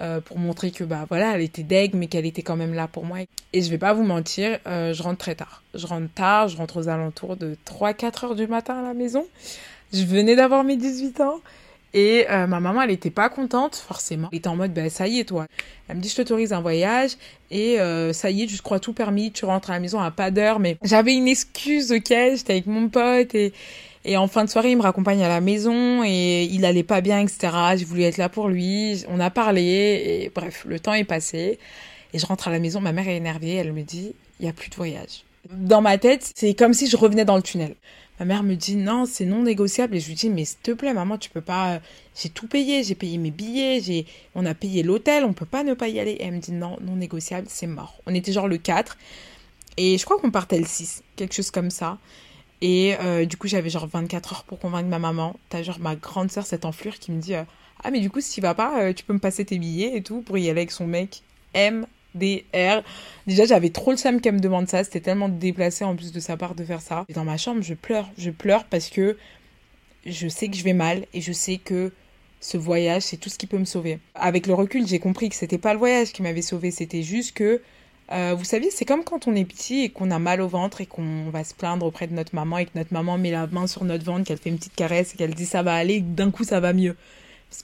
euh, 0.01 0.21
pour 0.21 0.39
montrer 0.39 0.71
que 0.71 0.83
bah 0.85 1.05
voilà, 1.09 1.35
elle 1.35 1.43
était 1.43 1.63
deg, 1.63 1.95
mais 1.95 2.07
qu'elle 2.07 2.25
était 2.27 2.43
quand 2.43 2.57
même 2.57 2.75
là 2.75 2.89
pour 2.89 3.05
moi. 3.05 3.19
Et 3.53 3.63
je 3.63 3.71
vais 3.71 3.79
pas 3.79 3.93
vous 3.93 4.03
mentir, 4.05 4.59
euh, 4.67 4.93
je 4.95 5.03
rentre 5.03 5.19
très 5.19 5.35
tard. 5.35 5.63
Je 5.75 5.87
rentre 5.87 6.13
tard, 6.15 6.49
je 6.49 6.57
rentre 6.57 6.79
aux 6.79 6.89
alentours 6.89 7.37
de 7.37 7.57
3-4 7.67 8.25
heures 8.25 8.35
du 8.35 8.47
matin 8.47 8.79
à 8.79 8.83
la 8.83 8.95
maison. 8.95 9.27
Je 9.93 10.05
venais 10.05 10.37
d'avoir 10.37 10.65
mes 10.65 10.77
18 10.77 11.21
ans. 11.21 11.41
Et 11.93 12.27
euh, 12.31 12.47
ma 12.47 12.61
maman, 12.61 12.83
elle 12.83 12.91
était 12.91 13.11
pas 13.11 13.29
contente, 13.29 13.77
forcément. 13.77 14.29
Elle 14.33 14.39
était 14.39 14.49
en 14.49 14.57
mode, 14.57 14.73
ben 14.73 14.89
ça 14.91 15.09
y 15.09 15.21
est, 15.21 15.25
toi. 15.25 15.47
Elle 15.89 15.97
me 15.97 16.01
dit, 16.01 16.09
je 16.09 16.17
t'autorise 16.17 16.53
un 16.53 16.61
voyage. 16.61 17.13
Et 17.51 17.79
ça 18.13 18.31
y 18.31 18.43
est, 18.45 18.49
je 18.49 18.63
crois 18.63 18.79
tout 18.79 18.93
permis. 18.93 19.33
Tu 19.33 19.45
rentres 19.45 19.71
à 19.71 19.75
la 19.75 19.81
maison 19.81 19.99
à 19.99 20.11
pas 20.11 20.31
d'heure. 20.31 20.61
Mais 20.61 20.79
j'avais 20.85 21.15
une 21.15 21.27
excuse, 21.27 21.91
ok. 21.91 22.09
J'étais 22.09 22.53
avec 22.53 22.67
mon 22.67 22.89
pote 22.89 23.35
et 23.35 23.53
et 24.05 24.17
en 24.17 24.29
fin 24.29 24.45
de 24.45 24.51
soirée, 24.51 24.71
il 24.71 24.77
me 24.79 24.83
raccompagne 24.83 25.23
à 25.23 25.29
la 25.29 25.41
maison 25.41 26.03
et 26.05 26.45
il 26.45 26.65
allait 26.65 26.83
pas 26.83 27.01
bien, 27.01 27.21
etc. 27.21 27.53
J'ai 27.77 27.85
voulu 27.85 28.03
être 28.03 28.17
là 28.17 28.29
pour 28.29 28.49
lui. 28.49 29.05
On 29.09 29.21
a 29.21 29.31
parlé 29.31 29.63
et 30.23 30.33
bref, 30.35 30.65
le 30.67 30.81
temps 30.81 30.95
est 30.95 31.05
passé. 31.05 31.59
Et 32.13 32.19
je 32.19 32.27
rentre 32.27 32.49
à 32.49 32.51
la 32.51 32.59
maison, 32.59 32.81
ma 32.81 32.93
mère 32.93 33.09
est 33.09 33.17
énervée, 33.17 33.55
elle 33.55 33.73
me 33.73 33.83
dit, 33.83 34.15
il 34.41 34.47
y 34.47 34.49
a 34.49 34.53
plus 34.53 34.71
de 34.71 34.75
voyage. 34.75 35.25
Dans 35.51 35.81
ma 35.81 35.99
tête, 35.99 36.33
c'est 36.35 36.55
comme 36.55 36.75
si 36.75 36.89
je 36.89 36.97
revenais 36.97 37.25
dans 37.25 37.37
le 37.37 37.43
tunnel. 37.43 37.75
Ma 38.21 38.27
mère 38.27 38.43
me 38.43 38.55
dit 38.55 38.77
non, 38.77 39.07
c'est 39.07 39.25
non 39.25 39.43
négociable 39.43 39.97
et 39.97 40.01
je 40.01 40.09
lui 40.09 40.15
dis 40.15 40.29
mais 40.29 40.45
s'il 40.45 40.59
te 40.59 40.71
plaît 40.73 40.93
maman, 40.93 41.19
tu 41.19 41.31
peux 41.31 41.41
pas 41.41 41.81
j'ai 42.15 42.29
tout 42.29 42.47
payé, 42.47 42.85
j'ai 42.85 42.95
payé 42.95 43.19
mes 43.19 43.31
billets, 43.31 43.81
j'ai 43.81 44.07
on 44.35 44.45
a 44.47 44.55
payé 44.55 44.83
l'hôtel, 44.83 45.25
on 45.25 45.33
peut 45.33 45.47
pas 45.47 45.65
ne 45.65 45.75
pas 45.75 45.89
y 45.89 45.99
aller. 45.99 46.13
Et 46.13 46.25
elle 46.25 46.35
me 46.35 46.39
dit 46.39 46.53
non, 46.53 46.77
non 46.83 46.97
négociable, 46.97 47.47
c'est 47.51 47.67
mort. 47.67 48.01
On 48.07 48.15
était 48.15 48.33
genre 48.33 48.47
le 48.47 48.59
4 48.59 48.99
et 49.79 49.97
je 49.97 50.05
crois 50.05 50.21
qu'on 50.21 50.31
partait 50.31 50.59
le 50.59 50.67
6, 50.67 51.03
quelque 51.17 51.35
chose 51.35 51.51
comme 51.51 51.71
ça. 51.71 51.99
Et 52.61 52.95
euh, 53.01 53.25
du 53.25 53.37
coup, 53.37 53.49
j'avais 53.49 53.71
genre 53.71 53.87
24 53.87 54.33
heures 54.33 54.45
pour 54.45 54.59
convaincre 54.59 54.89
ma 54.89 54.99
maman. 54.99 55.37
T'as 55.49 55.63
genre 55.63 55.81
ma 55.81 55.97
grande 55.97 56.31
sœur, 56.31 56.45
cette 56.45 56.65
enflure, 56.65 56.99
qui 56.99 57.13
me 57.13 57.21
dit 57.21 57.35
euh, 57.35 57.45
Ah, 57.83 57.91
mais 57.91 58.01
du 58.01 58.11
coup, 58.11 58.21
si 58.21 58.33
tu 58.33 58.41
vas 58.41 58.55
pas, 58.55 58.83
euh, 58.83 58.93
tu 58.93 59.05
peux 59.05 59.15
me 59.15 59.19
passer 59.19 59.45
tes 59.45 59.59
billets 59.59 59.97
et 59.97 60.03
tout 60.03 60.21
pour 60.21 60.37
y 60.37 60.43
aller 60.43 60.61
avec 60.61 60.71
son 60.71 60.87
mec. 60.87 61.23
MDR. 62.15 62.83
Déjà, 63.27 63.45
j'avais 63.45 63.71
trop 63.71 63.91
le 63.91 63.97
seum 63.97 64.21
qu'elle 64.21 64.35
me 64.35 64.41
demande 64.41 64.69
ça. 64.69 64.85
C'était 64.85 65.01
tellement 65.01 65.29
déplacé 65.29 65.85
en 65.85 65.97
plus 65.97 66.13
de 66.13 66.21
sa 66.21 66.37
part 66.37 66.55
de 66.55 66.65
faire 66.65 66.81
ça. 66.81 67.05
Et 67.09 67.13
dans 67.13 67.25
ma 67.25 67.37
chambre, 67.37 67.63
je 67.63 67.75
pleure. 67.75 68.11
Je 68.19 68.31
pleure 68.31 68.65
parce 68.65 68.89
que 68.89 69.17
je 70.07 70.29
sais 70.29 70.49
que 70.49 70.57
je 70.57 70.65
vais 70.65 70.73
mal 70.73 71.07
et 71.13 71.21
je 71.21 71.33
sais 71.33 71.59
que 71.59 71.93
ce 72.41 72.57
voyage, 72.57 73.03
c'est 73.03 73.19
tout 73.19 73.29
ce 73.29 73.37
qui 73.37 73.47
peut 73.47 73.59
me 73.59 73.67
sauver. 73.67 73.99
Avec 74.15 74.47
le 74.47 74.55
recul, 74.55 74.87
j'ai 74.87 74.99
compris 74.99 75.29
que 75.29 75.35
c'était 75.37 75.59
pas 75.59 75.75
le 75.75 75.79
voyage 75.79 76.13
qui 76.13 76.23
m'avait 76.23 76.43
sauvé. 76.43 76.71
C'était 76.71 77.03
juste 77.03 77.37
que 77.37 77.61
euh, 78.13 78.35
vous 78.37 78.45
savez, 78.45 78.71
c'est 78.71 78.85
comme 78.85 79.05
quand 79.05 79.29
on 79.29 79.37
est 79.37 79.45
petit 79.45 79.83
et 79.83 79.89
qu'on 79.91 80.11
a 80.11 80.19
mal 80.19 80.41
au 80.41 80.49
ventre 80.49 80.81
et 80.81 80.87
qu'on 80.87 81.31
va 81.31 81.45
se 81.45 81.55
plaindre 81.55 81.87
auprès 81.87 82.09
de 82.09 82.15
notre 82.15 82.35
maman 82.35 82.59
et 82.59 82.67
que 82.67 82.73
notre 82.75 82.93
maman 82.93 83.19
met 83.19 83.31
la 83.31 83.47
main 83.47 83.67
sur 83.67 83.85
notre 83.85 84.05
ventre, 84.05 84.25
qu'elle 84.25 84.39
fait 84.39 84.51
une 84.51 84.59
petite 84.59 84.75
caresse 84.75 85.15
et 85.15 85.17
qu'elle 85.17 85.35
dit 85.35 85.47
ça 85.47 85.63
va 85.63 85.75
aller, 85.75 86.01
d'un 86.01 86.31
coup 86.31 86.43
ça 86.43 86.59
va 86.59 86.73
mieux. 86.73 86.97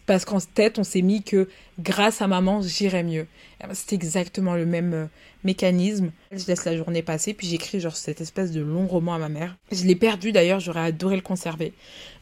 Parce 0.07 0.25
qu'en 0.25 0.41
tête, 0.41 0.79
on 0.79 0.85
s'est 0.85 1.03
mis 1.03 1.23
que 1.23 1.49
grâce 1.79 2.21
à 2.21 2.27
maman, 2.27 2.61
j'irai 2.63 3.03
mieux. 3.03 3.27
C'est 3.73 3.93
exactement 3.93 4.55
le 4.55 4.67
même 4.67 4.95
euh, 4.95 5.07
mécanisme. 5.45 6.11
Je 6.33 6.47
laisse 6.47 6.65
la 6.65 6.77
journée 6.77 7.03
passer, 7.03 7.35
puis 7.35 7.47
j'écris 7.47 7.81
genre 7.81 7.97
cette 7.97 8.21
espèce 8.21 8.51
de 8.51 8.61
long 8.61 8.87
roman 8.87 9.15
à 9.15 9.19
ma 9.19 9.29
mère. 9.29 9.57
Je 9.71 9.85
l'ai 9.85 9.97
perdu 9.97 10.33
d'ailleurs, 10.33 10.61
j'aurais 10.61 10.81
adoré 10.81 11.17
le 11.17 11.23
conserver. 11.23 11.73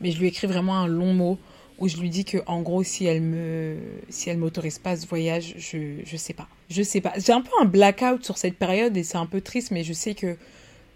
Mais 0.00 0.10
je 0.10 0.18
lui 0.18 0.28
écris 0.28 0.46
vraiment 0.46 0.76
un 0.76 0.86
long 0.86 1.14
mot 1.14 1.38
où 1.78 1.88
je 1.88 1.96
lui 1.96 2.08
dis 2.08 2.24
que 2.24 2.38
en 2.46 2.62
gros 2.62 2.84
si 2.84 3.04
elle 3.06 3.20
me 3.20 3.76
si 4.08 4.30
elle 4.30 4.38
m'autorise 4.38 4.78
pas 4.78 4.96
ce 4.96 5.06
voyage, 5.06 5.54
je 5.56 6.00
je 6.04 6.16
sais 6.16 6.34
pas. 6.34 6.48
Je 6.70 6.82
sais 6.82 7.00
pas. 7.00 7.12
J'ai 7.16 7.32
un 7.32 7.40
peu 7.40 7.50
un 7.60 7.64
blackout 7.64 8.24
sur 8.24 8.38
cette 8.38 8.56
période 8.56 8.96
et 8.96 9.02
c'est 9.02 9.18
un 9.18 9.26
peu 9.26 9.40
triste 9.40 9.70
mais 9.70 9.82
je 9.82 9.92
sais 9.92 10.14
que 10.14 10.36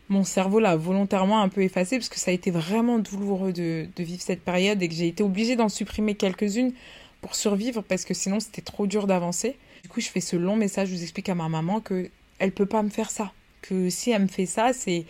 mon 0.08 0.24
cerveau 0.24 0.60
l'a 0.60 0.76
volontairement 0.76 1.40
un 1.42 1.48
peu 1.48 1.62
effacé 1.62 1.96
parce 1.96 2.08
que 2.08 2.18
ça 2.18 2.30
a 2.30 2.34
été 2.34 2.50
vraiment 2.50 2.98
douloureux 2.98 3.52
de, 3.52 3.86
de 3.94 4.02
vivre 4.02 4.22
cette 4.22 4.42
période 4.42 4.82
et 4.82 4.88
que 4.88 4.94
j'ai 4.94 5.08
été 5.08 5.22
obligée 5.22 5.56
d'en 5.56 5.68
supprimer 5.68 6.14
quelques-unes 6.14 6.72
pour 7.20 7.34
survivre 7.34 7.82
parce 7.82 8.04
que 8.04 8.14
sinon 8.14 8.40
c'était 8.40 8.62
trop 8.62 8.86
dur 8.86 9.06
d'avancer. 9.06 9.56
Du 9.82 9.88
coup, 9.88 10.00
je 10.00 10.08
fais 10.08 10.20
ce 10.20 10.36
long 10.36 10.56
message, 10.56 10.88
je 10.88 10.94
vous 10.94 11.02
explique 11.02 11.28
à 11.28 11.34
ma 11.34 11.48
maman 11.48 11.80
que 11.80 12.10
elle 12.38 12.52
peut 12.52 12.66
pas 12.66 12.82
me 12.82 12.90
faire 12.90 13.10
ça, 13.10 13.32
que 13.62 13.90
si 13.90 14.10
elle 14.10 14.22
me 14.22 14.28
fait 14.28 14.46
ça, 14.46 14.72
c'est 14.72 15.04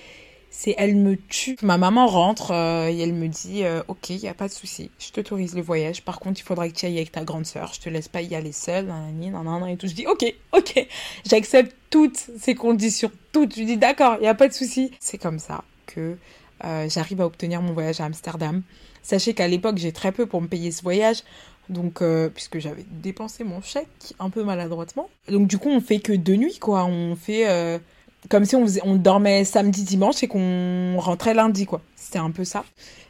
c'est 0.58 0.74
elle 0.76 0.96
me 0.96 1.16
tue. 1.16 1.56
Ma 1.62 1.78
maman 1.78 2.08
rentre 2.08 2.50
euh, 2.50 2.88
et 2.88 2.98
elle 2.98 3.14
me 3.14 3.28
dit 3.28 3.62
euh, 3.62 3.80
Ok, 3.86 4.10
il 4.10 4.18
n'y 4.18 4.26
a 4.26 4.34
pas 4.34 4.48
de 4.48 4.52
souci, 4.52 4.90
je 4.98 5.12
t'autorise 5.12 5.54
le 5.54 5.62
voyage. 5.62 6.02
Par 6.02 6.18
contre, 6.18 6.40
il 6.40 6.42
faudra 6.42 6.68
que 6.68 6.74
tu 6.74 6.84
ailles 6.84 6.96
avec 6.96 7.12
ta 7.12 7.22
grande 7.22 7.46
sœur. 7.46 7.72
Je 7.72 7.80
te 7.80 7.88
laisse 7.88 8.08
pas 8.08 8.22
y 8.22 8.34
aller 8.34 8.50
seule, 8.50 8.86
nanana, 9.14 9.70
et 9.70 9.76
tout. 9.76 9.86
Je 9.86 9.94
dis 9.94 10.08
Ok, 10.08 10.24
ok, 10.52 10.88
j'accepte 11.24 11.76
toutes 11.90 12.16
ces 12.16 12.56
conditions, 12.56 13.12
toutes. 13.30 13.54
Je 13.56 13.62
dis 13.62 13.76
D'accord, 13.76 14.16
il 14.16 14.22
n'y 14.22 14.26
a 14.26 14.34
pas 14.34 14.48
de 14.48 14.52
souci. 14.52 14.90
C'est 14.98 15.16
comme 15.16 15.38
ça 15.38 15.62
que 15.86 16.16
euh, 16.64 16.88
j'arrive 16.88 17.20
à 17.20 17.26
obtenir 17.26 17.62
mon 17.62 17.72
voyage 17.72 18.00
à 18.00 18.06
Amsterdam. 18.06 18.62
Sachez 19.04 19.34
qu'à 19.34 19.46
l'époque, 19.46 19.78
j'ai 19.78 19.92
très 19.92 20.10
peu 20.10 20.26
pour 20.26 20.42
me 20.42 20.48
payer 20.48 20.72
ce 20.72 20.82
voyage. 20.82 21.22
Donc, 21.68 22.02
puisque 22.34 22.58
j'avais 22.58 22.84
dépensé 22.90 23.44
mon 23.44 23.60
chèque 23.60 24.14
un 24.18 24.30
peu 24.30 24.42
maladroitement. 24.42 25.08
Donc, 25.28 25.46
du 25.46 25.58
coup, 25.58 25.68
on 25.68 25.80
fait 25.80 26.00
que 26.00 26.14
deux 26.14 26.34
nuits, 26.34 26.58
quoi. 26.58 26.84
On 26.86 27.14
fait 27.14 27.78
comme 28.28 28.44
si 28.44 28.56
on, 28.56 28.96
dormait 28.96 29.44
samedi, 29.44 29.84
dimanche 29.84 30.22
et 30.22 30.28
qu'on 30.28 30.98
rentrait 30.98 31.34
lundi, 31.34 31.66
quoi. 31.66 31.80
C'était 31.96 32.18
un 32.18 32.30
peu 32.30 32.44
ça. 32.44 32.64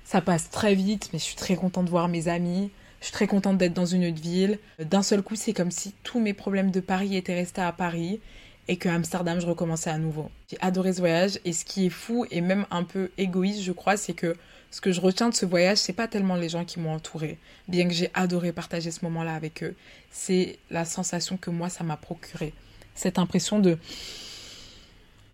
Ça 0.04 0.20
passe 0.20 0.50
très 0.50 0.74
vite, 0.74 1.10
mais 1.12 1.18
je 1.18 1.24
suis 1.24 1.36
très 1.36 1.56
contente 1.56 1.86
de 1.86 1.90
voir 1.90 2.08
mes 2.08 2.28
amis. 2.28 2.70
Je 3.00 3.06
suis 3.06 3.12
très 3.12 3.26
contente 3.26 3.58
d'être 3.58 3.74
dans 3.74 3.86
une 3.86 4.06
autre 4.06 4.20
ville. 4.20 4.58
D'un 4.78 5.02
seul 5.02 5.22
coup, 5.22 5.36
c'est 5.36 5.52
comme 5.52 5.70
si 5.70 5.94
tous 6.02 6.20
mes 6.20 6.34
problèmes 6.34 6.70
de 6.70 6.80
Paris 6.80 7.16
étaient 7.16 7.34
restés 7.34 7.62
à 7.62 7.72
Paris 7.72 8.20
et 8.68 8.76
que 8.76 8.88
Amsterdam, 8.88 9.40
je 9.40 9.46
recommençais 9.46 9.90
à 9.90 9.98
nouveau. 9.98 10.30
J'ai 10.50 10.58
adoré 10.60 10.92
ce 10.92 10.98
voyage 10.98 11.40
et 11.44 11.52
ce 11.52 11.64
qui 11.64 11.86
est 11.86 11.90
fou 11.90 12.26
et 12.30 12.40
même 12.40 12.66
un 12.70 12.84
peu 12.84 13.10
égoïste, 13.16 13.62
je 13.62 13.72
crois, 13.72 13.96
c'est 13.96 14.12
que 14.12 14.36
ce 14.70 14.82
que 14.82 14.92
je 14.92 15.00
retiens 15.00 15.30
de 15.30 15.34
ce 15.34 15.46
voyage, 15.46 15.78
c'est 15.78 15.94
pas 15.94 16.08
tellement 16.08 16.36
les 16.36 16.50
gens 16.50 16.64
qui 16.64 16.78
m'ont 16.78 16.92
entouré, 16.92 17.38
bien 17.68 17.88
que 17.88 17.94
j'ai 17.94 18.10
adoré 18.12 18.52
partager 18.52 18.90
ce 18.90 19.02
moment-là 19.06 19.34
avec 19.34 19.62
eux. 19.62 19.74
C'est 20.10 20.58
la 20.70 20.84
sensation 20.84 21.38
que 21.38 21.48
moi, 21.50 21.70
ça 21.70 21.84
m'a 21.84 21.96
procuré. 21.96 22.52
Cette 22.94 23.18
impression 23.18 23.60
de 23.60 23.78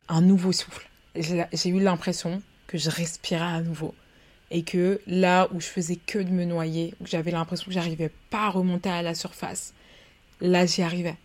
un 0.09 0.21
nouveau 0.21 0.53
souffle. 0.53 0.89
J'ai 1.17 1.69
eu 1.69 1.81
l'impression 1.81 2.43
que 2.67 2.79
je 2.79 2.91
respirais 2.91 3.41
à 3.45 3.61
nouveau. 3.61 3.95
Et 4.51 4.63
que 4.63 5.01
là 5.07 5.49
où 5.53 5.61
je 5.61 5.67
faisais 5.67 5.97
que 5.97 6.19
de 6.19 6.31
me 6.31 6.45
noyer, 6.45 6.95
où 7.01 7.07
j'avais 7.07 7.31
l'impression 7.31 7.67
que 7.67 7.73
j'arrivais 7.73 8.11
pas 8.31 8.47
à 8.47 8.51
remonter 8.51 8.91
à 8.91 9.03
la 9.03 9.15
surface, 9.15 9.75
là 10.41 10.67
j'y 10.67 10.83
arrivais. 10.83 11.17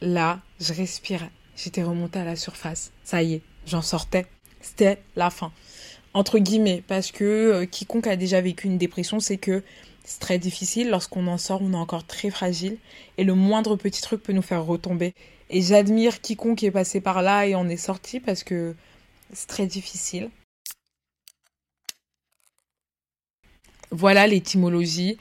Là, 0.00 0.40
je 0.60 0.74
respirais. 0.74 1.30
J'étais 1.56 1.82
remontée 1.82 2.18
à 2.18 2.24
la 2.24 2.36
surface. 2.36 2.92
Ça 3.02 3.22
y 3.22 3.34
est, 3.34 3.42
j'en 3.66 3.82
sortais. 3.82 4.26
C'était 4.60 5.02
la 5.14 5.30
fin. 5.30 5.52
Entre 6.12 6.38
guillemets, 6.38 6.82
parce 6.86 7.12
que 7.12 7.24
euh, 7.24 7.66
quiconque 7.66 8.06
a 8.06 8.16
déjà 8.16 8.40
vécu 8.40 8.66
une 8.66 8.78
dépression, 8.78 9.20
c'est 9.20 9.36
que 9.36 9.62
c'est 10.06 10.20
très 10.20 10.38
difficile. 10.38 10.88
Lorsqu'on 10.88 11.26
en 11.26 11.36
sort, 11.36 11.60
on 11.62 11.72
est 11.72 11.76
encore 11.76 12.06
très 12.06 12.30
fragile. 12.30 12.78
Et 13.18 13.24
le 13.24 13.34
moindre 13.34 13.76
petit 13.76 14.00
truc 14.00 14.22
peut 14.22 14.32
nous 14.32 14.40
faire 14.40 14.64
retomber. 14.64 15.14
Et 15.50 15.60
j'admire 15.60 16.20
quiconque 16.20 16.62
est 16.62 16.70
passé 16.70 17.00
par 17.00 17.22
là 17.22 17.46
et 17.46 17.54
en 17.54 17.68
est 17.68 17.76
sorti 17.76 18.20
parce 18.20 18.44
que 18.44 18.74
c'est 19.32 19.48
très 19.48 19.66
difficile. 19.66 20.30
Voilà 23.90 24.26
l'étymologie 24.28 25.18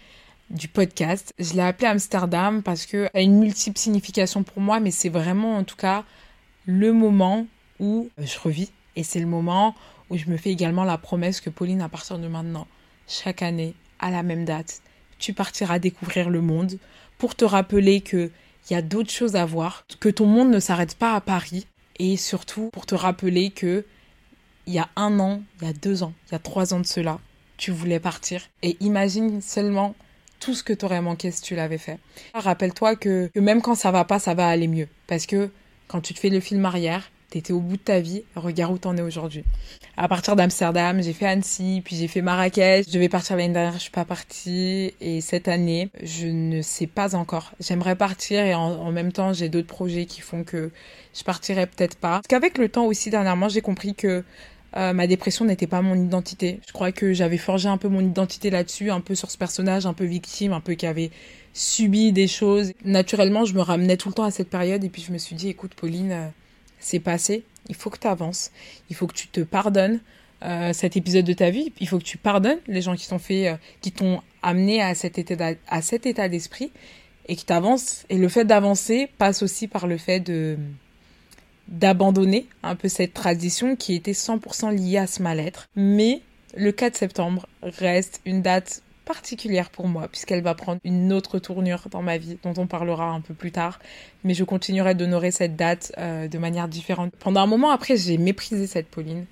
du 0.51 0.67
podcast. 0.67 1.33
Je 1.39 1.53
l'ai 1.53 1.61
appelé 1.61 1.87
Amsterdam 1.87 2.61
parce 2.61 2.85
que 2.85 3.09
a 3.15 3.21
une 3.21 3.39
multiple 3.39 3.79
signification 3.79 4.43
pour 4.43 4.61
moi, 4.61 4.79
mais 4.79 4.91
c'est 4.91 5.09
vraiment 5.09 5.57
en 5.57 5.63
tout 5.63 5.75
cas 5.75 6.03
le 6.65 6.93
moment 6.93 7.47
où 7.79 8.09
je 8.19 8.39
revis. 8.39 8.71
Et 8.95 9.03
c'est 9.03 9.19
le 9.19 9.25
moment 9.25 9.75
où 10.11 10.17
je 10.17 10.29
me 10.29 10.37
fais 10.37 10.51
également 10.51 10.83
la 10.83 10.99
promesse 10.99 11.41
que 11.41 11.49
Pauline, 11.49 11.81
à 11.81 11.89
partir 11.89 12.19
de 12.19 12.27
maintenant, 12.27 12.67
chaque 13.07 13.41
année, 13.41 13.73
à 14.05 14.11
la 14.11 14.21
même 14.21 14.45
date, 14.45 14.81
tu 15.17 15.33
partiras 15.33 15.79
découvrir 15.79 16.29
le 16.29 16.39
monde 16.39 16.77
pour 17.17 17.33
te 17.35 17.43
rappeler 17.43 18.01
que 18.01 18.29
il 18.69 18.73
y 18.73 18.75
a 18.75 18.81
d'autres 18.81 19.11
choses 19.11 19.35
à 19.35 19.45
voir, 19.45 19.85
que 19.99 20.09
ton 20.09 20.25
monde 20.25 20.49
ne 20.49 20.59
s'arrête 20.59 20.95
pas 20.95 21.15
à 21.15 21.21
Paris, 21.21 21.67
et 21.97 22.17
surtout 22.17 22.69
pour 22.71 22.85
te 22.85 22.95
rappeler 22.95 23.49
que 23.49 23.85
il 24.67 24.73
y 24.73 24.79
a 24.79 24.89
un 24.95 25.19
an, 25.19 25.41
il 25.59 25.67
y 25.67 25.69
a 25.69 25.73
deux 25.73 26.03
ans, 26.03 26.13
il 26.27 26.33
y 26.33 26.35
a 26.35 26.39
trois 26.39 26.73
ans 26.73 26.79
de 26.79 26.85
cela, 26.85 27.19
tu 27.57 27.71
voulais 27.71 27.99
partir. 27.99 28.41
Et 28.61 28.77
imagine 28.79 29.41
seulement 29.41 29.95
tout 30.39 30.53
ce 30.53 30.63
que 30.63 30.73
tu 30.73 30.85
aurais 30.85 31.01
manqué 31.01 31.31
si 31.31 31.41
tu 31.41 31.55
l'avais 31.55 31.77
fait. 31.77 31.99
Rappelle-toi 32.33 32.95
que, 32.95 33.31
que, 33.33 33.39
même 33.39 33.61
quand 33.61 33.75
ça 33.75 33.91
va 33.91 34.05
pas, 34.05 34.19
ça 34.19 34.33
va 34.33 34.47
aller 34.47 34.67
mieux. 34.67 34.87
Parce 35.07 35.25
que 35.25 35.49
quand 35.87 36.01
tu 36.01 36.13
te 36.13 36.19
fais 36.19 36.29
le 36.29 36.39
film 36.39 36.65
arrière, 36.65 37.11
t'étais 37.29 37.53
au 37.53 37.59
bout 37.59 37.77
de 37.77 37.81
ta 37.81 37.99
vie, 37.99 38.23
regarde 38.35 38.73
où 38.73 38.77
t'en 38.77 38.97
es 38.97 39.01
aujourd'hui. 39.01 39.43
À 39.97 40.09
partir 40.09 40.35
d'Amsterdam, 40.35 41.01
j'ai 41.01 41.13
fait 41.13 41.25
Annecy, 41.25 41.81
puis 41.83 41.95
j'ai 41.95 42.09
fait 42.09 42.21
Marrakech. 42.21 42.85
Je 42.91 42.99
vais 42.99 43.07
partir 43.07 43.37
l'année 43.37 43.53
dernière, 43.53 43.73
je 43.75 43.79
suis 43.79 43.91
pas 43.91 44.03
partie. 44.03 44.93
Et 44.99 45.21
cette 45.21 45.47
année, 45.47 45.89
je 46.03 46.27
ne 46.27 46.61
sais 46.61 46.87
pas 46.87 47.15
encore. 47.15 47.53
J'aimerais 47.61 47.95
partir 47.95 48.43
et 48.43 48.53
en, 48.53 48.91
même 48.91 49.13
temps, 49.13 49.31
j'ai 49.31 49.47
d'autres 49.47 49.67
projets 49.67 50.05
qui 50.05 50.19
font 50.19 50.43
que 50.43 50.69
je 51.13 51.23
partirai 51.23 51.65
peut-être 51.65 51.95
pas. 51.95 52.15
Parce 52.15 52.27
qu'avec 52.27 52.57
le 52.57 52.67
temps 52.67 52.85
aussi, 52.85 53.09
dernièrement, 53.09 53.47
j'ai 53.47 53.61
compris 53.61 53.95
que 53.95 54.25
euh, 54.75 54.91
ma 54.91 55.07
dépression 55.07 55.45
n'était 55.45 55.67
pas 55.67 55.81
mon 55.81 55.95
identité. 55.95 56.59
Je 56.67 56.73
crois 56.73 56.91
que 56.91 57.13
j'avais 57.13 57.37
forgé 57.37 57.69
un 57.69 57.77
peu 57.77 57.87
mon 57.87 58.01
identité 58.01 58.49
là-dessus, 58.49 58.91
un 58.91 58.99
peu 58.99 59.15
sur 59.15 59.31
ce 59.31 59.37
personnage, 59.37 59.85
un 59.85 59.93
peu 59.93 60.03
victime, 60.03 60.51
un 60.51 60.59
peu 60.59 60.73
qui 60.73 60.87
avait 60.87 61.11
subi 61.53 62.11
des 62.11 62.27
choses. 62.27 62.73
Naturellement, 62.83 63.45
je 63.45 63.53
me 63.53 63.61
ramenais 63.61 63.95
tout 63.95 64.09
le 64.09 64.13
temps 64.15 64.25
à 64.25 64.31
cette 64.31 64.49
période 64.49 64.83
et 64.83 64.89
puis 64.89 65.01
je 65.01 65.13
me 65.13 65.17
suis 65.17 65.37
dit, 65.37 65.47
écoute, 65.47 65.73
Pauline, 65.73 66.11
euh, 66.11 66.27
c'est 66.79 66.99
passé, 66.99 67.43
il 67.69 67.75
faut 67.75 67.89
que 67.89 67.99
tu 67.99 68.07
avances, 68.07 68.51
il 68.89 68.95
faut 68.95 69.07
que 69.07 69.13
tu 69.13 69.27
te 69.27 69.41
pardonnes 69.41 69.99
euh, 70.43 70.73
cet 70.73 70.97
épisode 70.97 71.25
de 71.25 71.33
ta 71.33 71.49
vie, 71.49 71.71
il 71.79 71.87
faut 71.87 71.97
que 71.97 72.03
tu 72.03 72.17
pardonnes 72.17 72.59
les 72.67 72.81
gens 72.81 72.95
qui 72.95 73.07
t'ont 73.07 73.19
fait, 73.19 73.47
euh, 73.47 73.55
qui 73.81 73.91
t'ont 73.91 74.21
amené 74.43 74.81
à 74.81 74.93
cet 74.93 75.17
état, 75.17 76.29
d'esprit, 76.29 76.71
et 77.27 77.35
qui 77.35 77.45
t'avance. 77.45 78.05
Et 78.09 78.17
le 78.17 78.29
fait 78.29 78.45
d'avancer 78.45 79.09
passe 79.17 79.41
aussi 79.41 79.67
par 79.67 79.87
le 79.87 79.97
fait 79.97 80.19
de 80.19 80.57
d'abandonner 81.67 82.45
un 82.61 82.75
peu 82.75 82.87
cette 82.87 83.15
tradition 83.15 83.75
qui 83.75 83.95
était 83.95 84.11
100% 84.11 84.71
liée 84.75 84.99
à 84.99 85.07
ce 85.07 85.23
mal-être. 85.23 85.67
Mais 85.75 86.21
le 86.55 86.71
4 86.71 86.95
septembre 86.95 87.47
reste 87.63 88.21
une 88.23 88.43
date 88.43 88.83
particulière 89.05 89.69
pour 89.69 89.87
moi 89.87 90.07
puisqu'elle 90.07 90.41
va 90.41 90.55
prendre 90.55 90.81
une 90.83 91.13
autre 91.13 91.39
tournure 91.39 91.87
dans 91.91 92.01
ma 92.01 92.17
vie 92.17 92.37
dont 92.43 92.53
on 92.57 92.67
parlera 92.67 93.09
un 93.11 93.21
peu 93.21 93.33
plus 93.33 93.51
tard. 93.51 93.79
Mais 94.23 94.33
je 94.33 94.43
continuerai 94.43 94.95
d'honorer 94.95 95.31
cette 95.31 95.55
date 95.55 95.93
euh, 95.97 96.27
de 96.27 96.37
manière 96.37 96.67
différente. 96.67 97.13
Pendant 97.19 97.41
un 97.41 97.47
moment 97.47 97.71
après 97.71 97.95
j'ai 97.97 98.17
méprisé 98.17 98.67
cette 98.67 98.87
Pauline 98.87 99.25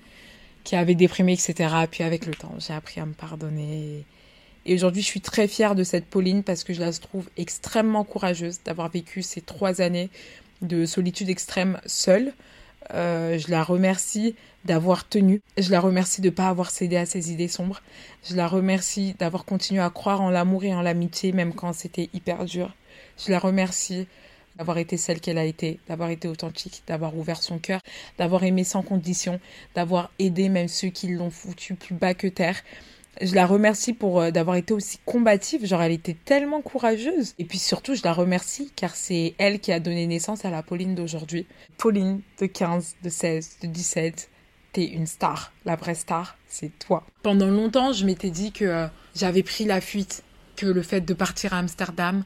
qui 0.62 0.76
avait 0.76 0.94
déprimé 0.94 1.32
etc 1.34 1.74
puis 1.90 2.04
avec 2.04 2.26
le 2.26 2.34
temps 2.34 2.54
j'ai 2.58 2.72
appris 2.72 3.00
à 3.00 3.06
me 3.06 3.12
pardonner. 3.12 4.04
Et 4.66 4.74
aujourd'hui 4.74 5.02
je 5.02 5.06
suis 5.06 5.20
très 5.20 5.48
fière 5.48 5.74
de 5.74 5.84
cette 5.84 6.06
Pauline 6.06 6.42
parce 6.42 6.64
que 6.64 6.72
je 6.72 6.80
la 6.80 6.92
trouve 6.92 7.28
extrêmement 7.36 8.04
courageuse 8.04 8.60
d'avoir 8.64 8.88
vécu 8.88 9.22
ces 9.22 9.40
trois 9.40 9.80
années 9.80 10.08
de 10.62 10.86
solitude 10.86 11.28
extrême 11.28 11.80
seule 11.84 12.32
euh, 12.92 13.38
je 13.38 13.50
la 13.50 13.62
remercie 13.62 14.34
d'avoir 14.64 15.08
tenu. 15.08 15.42
Je 15.58 15.70
la 15.70 15.80
remercie 15.80 16.20
de 16.20 16.28
ne 16.28 16.34
pas 16.34 16.48
avoir 16.48 16.70
cédé 16.70 16.96
à 16.96 17.06
ses 17.06 17.32
idées 17.32 17.48
sombres. 17.48 17.80
Je 18.28 18.36
la 18.36 18.46
remercie 18.46 19.14
d'avoir 19.18 19.44
continué 19.44 19.80
à 19.80 19.90
croire 19.90 20.20
en 20.20 20.30
l'amour 20.30 20.64
et 20.64 20.74
en 20.74 20.82
l'amitié, 20.82 21.32
même 21.32 21.54
quand 21.54 21.72
c'était 21.72 22.10
hyper 22.12 22.44
dur. 22.44 22.74
Je 23.18 23.30
la 23.30 23.38
remercie 23.38 24.06
d'avoir 24.56 24.78
été 24.78 24.96
celle 24.96 25.20
qu'elle 25.20 25.38
a 25.38 25.44
été, 25.44 25.80
d'avoir 25.88 26.10
été 26.10 26.28
authentique, 26.28 26.82
d'avoir 26.86 27.16
ouvert 27.16 27.42
son 27.42 27.58
cœur, 27.58 27.80
d'avoir 28.18 28.44
aimé 28.44 28.64
sans 28.64 28.82
condition, 28.82 29.40
d'avoir 29.74 30.10
aidé 30.18 30.48
même 30.48 30.68
ceux 30.68 30.88
qui 30.88 31.08
l'ont 31.08 31.30
foutu 31.30 31.74
plus 31.74 31.94
bas 31.94 32.14
que 32.14 32.28
terre, 32.28 32.62
je 33.20 33.34
la 33.34 33.46
remercie 33.46 33.92
pour 33.92 34.20
euh, 34.20 34.30
d'avoir 34.30 34.56
été 34.56 34.74
aussi 34.74 34.98
combative, 35.04 35.66
genre 35.66 35.82
elle 35.82 35.92
était 35.92 36.16
tellement 36.24 36.62
courageuse. 36.62 37.34
Et 37.38 37.44
puis 37.44 37.58
surtout, 37.58 37.94
je 37.94 38.02
la 38.04 38.12
remercie 38.12 38.70
car 38.74 38.94
c'est 38.94 39.34
elle 39.38 39.60
qui 39.60 39.72
a 39.72 39.80
donné 39.80 40.06
naissance 40.06 40.44
à 40.44 40.50
la 40.50 40.62
Pauline 40.62 40.94
d'aujourd'hui. 40.94 41.46
Pauline 41.78 42.20
de 42.40 42.46
15, 42.46 42.96
de 43.02 43.08
16, 43.08 43.58
de 43.62 43.66
17, 43.68 44.30
t'es 44.72 44.84
une 44.84 45.06
star. 45.06 45.52
La 45.64 45.76
vraie 45.76 45.94
star, 45.94 46.36
c'est 46.48 46.76
toi. 46.78 47.04
Pendant 47.22 47.48
longtemps, 47.48 47.92
je 47.92 48.04
m'étais 48.04 48.30
dit 48.30 48.52
que 48.52 48.64
euh, 48.64 48.86
j'avais 49.14 49.42
pris 49.42 49.64
la 49.64 49.80
fuite, 49.80 50.22
que 50.56 50.66
le 50.66 50.82
fait 50.82 51.00
de 51.00 51.14
partir 51.14 51.54
à 51.54 51.58
Amsterdam, 51.58 52.24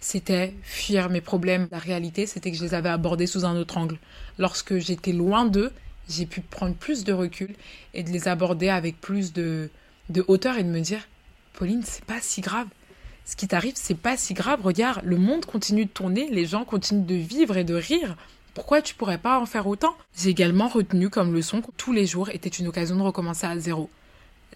c'était 0.00 0.54
fuir 0.62 1.10
mes 1.10 1.20
problèmes. 1.20 1.68
La 1.70 1.78
réalité, 1.78 2.26
c'était 2.26 2.50
que 2.50 2.56
je 2.56 2.64
les 2.64 2.74
avais 2.74 2.88
abordés 2.88 3.26
sous 3.26 3.44
un 3.44 3.56
autre 3.56 3.76
angle. 3.76 3.98
Lorsque 4.38 4.78
j'étais 4.78 5.12
loin 5.12 5.44
d'eux, 5.44 5.72
j'ai 6.08 6.26
pu 6.26 6.40
prendre 6.40 6.74
plus 6.74 7.04
de 7.04 7.12
recul 7.12 7.54
et 7.94 8.02
de 8.02 8.10
les 8.10 8.26
aborder 8.26 8.70
avec 8.70 9.00
plus 9.00 9.32
de 9.32 9.70
de 10.10 10.24
hauteur 10.28 10.58
et 10.58 10.64
de 10.64 10.68
me 10.68 10.80
dire 10.80 11.08
Pauline, 11.54 11.82
c'est 11.84 12.04
pas 12.04 12.20
si 12.20 12.40
grave. 12.40 12.66
Ce 13.24 13.36
qui 13.36 13.46
t'arrive, 13.46 13.74
c'est 13.76 13.94
pas 13.94 14.16
si 14.16 14.34
grave. 14.34 14.60
Regarde, 14.62 15.02
le 15.04 15.16
monde 15.16 15.44
continue 15.44 15.84
de 15.84 15.90
tourner, 15.90 16.28
les 16.30 16.46
gens 16.46 16.64
continuent 16.64 17.06
de 17.06 17.14
vivre 17.14 17.56
et 17.56 17.64
de 17.64 17.74
rire. 17.74 18.16
Pourquoi 18.54 18.82
tu 18.82 18.94
pourrais 18.94 19.18
pas 19.18 19.38
en 19.38 19.46
faire 19.46 19.66
autant? 19.66 19.94
J'ai 20.16 20.30
également 20.30 20.68
retenu 20.68 21.08
comme 21.08 21.32
leçon 21.32 21.62
que 21.62 21.70
tous 21.76 21.92
les 21.92 22.06
jours 22.06 22.28
étaient 22.30 22.48
une 22.48 22.66
occasion 22.66 22.96
de 22.96 23.02
recommencer 23.02 23.46
à 23.46 23.58
zéro. 23.58 23.88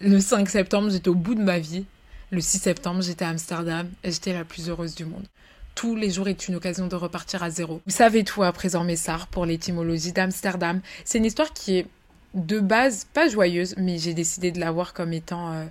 Le 0.01 0.19
5 0.19 0.49
septembre, 0.49 0.89
j'étais 0.89 1.07
au 1.07 1.15
bout 1.15 1.35
de 1.35 1.43
ma 1.43 1.59
vie. 1.59 1.85
Le 2.31 2.41
6 2.41 2.59
septembre, 2.59 3.01
j'étais 3.01 3.23
à 3.23 3.29
Amsterdam 3.29 3.89
et 4.03 4.11
j'étais 4.11 4.33
la 4.33 4.43
plus 4.43 4.69
heureuse 4.69 4.95
du 4.95 5.05
monde. 5.05 5.25
Tous 5.73 5.95
les 5.95 6.09
jours 6.09 6.27
est 6.27 6.47
une 6.47 6.55
occasion 6.55 6.87
de 6.87 6.95
repartir 6.95 7.43
à 7.43 7.49
zéro. 7.49 7.81
Vous 7.85 7.93
savez 7.93 8.23
tout 8.23 8.43
à 8.43 8.51
présent, 8.51 8.83
Messard, 8.83 9.27
pour 9.27 9.45
l'étymologie 9.45 10.11
d'Amsterdam. 10.11 10.81
C'est 11.05 11.17
une 11.17 11.25
histoire 11.25 11.53
qui 11.53 11.77
est 11.77 11.87
de 12.35 12.59
base 12.59 13.07
pas 13.13 13.27
joyeuse, 13.27 13.75
mais 13.77 13.97
j'ai 13.97 14.13
décidé 14.13 14.51
de 14.51 14.59
la 14.59 14.71
voir 14.71 14.93
comme 14.93 15.13
étant 15.13 15.53
euh, 15.53 15.65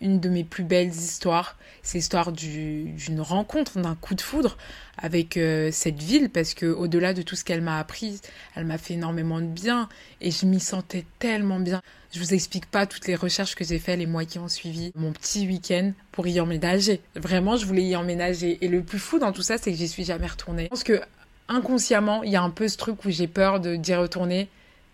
une 0.00 0.20
de 0.20 0.28
mes 0.28 0.44
plus 0.44 0.64
belles 0.64 0.90
histoires. 0.90 1.56
C'est 1.82 1.98
l'histoire 1.98 2.32
d'une 2.32 3.20
rencontre, 3.20 3.80
d'un 3.80 3.94
coup 3.94 4.14
de 4.14 4.20
foudre 4.20 4.58
avec 4.98 5.36
euh, 5.36 5.70
cette 5.72 6.00
ville, 6.02 6.28
parce 6.28 6.54
que 6.54 6.66
au-delà 6.66 7.14
de 7.14 7.22
tout 7.22 7.36
ce 7.36 7.44
qu'elle 7.44 7.62
m'a 7.62 7.78
appris, 7.78 8.20
elle 8.54 8.66
m'a 8.66 8.78
fait 8.78 8.94
énormément 8.94 9.40
de 9.40 9.46
bien 9.46 9.88
et 10.20 10.30
je 10.30 10.44
m'y 10.44 10.60
sentais 10.60 11.06
tellement 11.18 11.58
bien. 11.58 11.82
Je 12.12 12.20
vous 12.20 12.34
explique 12.34 12.66
pas 12.66 12.86
toutes 12.86 13.06
les 13.06 13.16
recherches 13.16 13.54
que 13.54 13.64
j'ai 13.64 13.78
faites 13.78 13.98
les 13.98 14.06
mois 14.06 14.24
qui 14.24 14.38
ont 14.38 14.48
suivi 14.48 14.92
mon 14.94 15.12
petit 15.12 15.46
week-end 15.46 15.92
pour 16.12 16.26
y 16.26 16.40
emménager. 16.40 17.00
Vraiment, 17.16 17.56
je 17.56 17.66
voulais 17.66 17.84
y 17.84 17.96
emménager. 17.96 18.58
Et 18.62 18.68
le 18.68 18.82
plus 18.82 18.98
fou 18.98 19.18
dans 19.18 19.32
tout 19.32 19.42
ça, 19.42 19.56
c'est 19.58 19.70
que 19.72 19.76
j'y 19.78 19.88
suis 19.88 20.04
jamais 20.04 20.26
retournée. 20.26 20.64
Je 20.64 20.68
pense 20.68 20.84
que 20.84 21.00
inconsciemment, 21.48 22.22
il 22.22 22.30
y 22.30 22.36
a 22.36 22.42
un 22.42 22.50
peu 22.50 22.68
ce 22.68 22.76
truc 22.76 23.04
où 23.04 23.10
j'ai 23.10 23.26
peur 23.26 23.60
d'y 23.60 23.94
retourner 23.94 24.48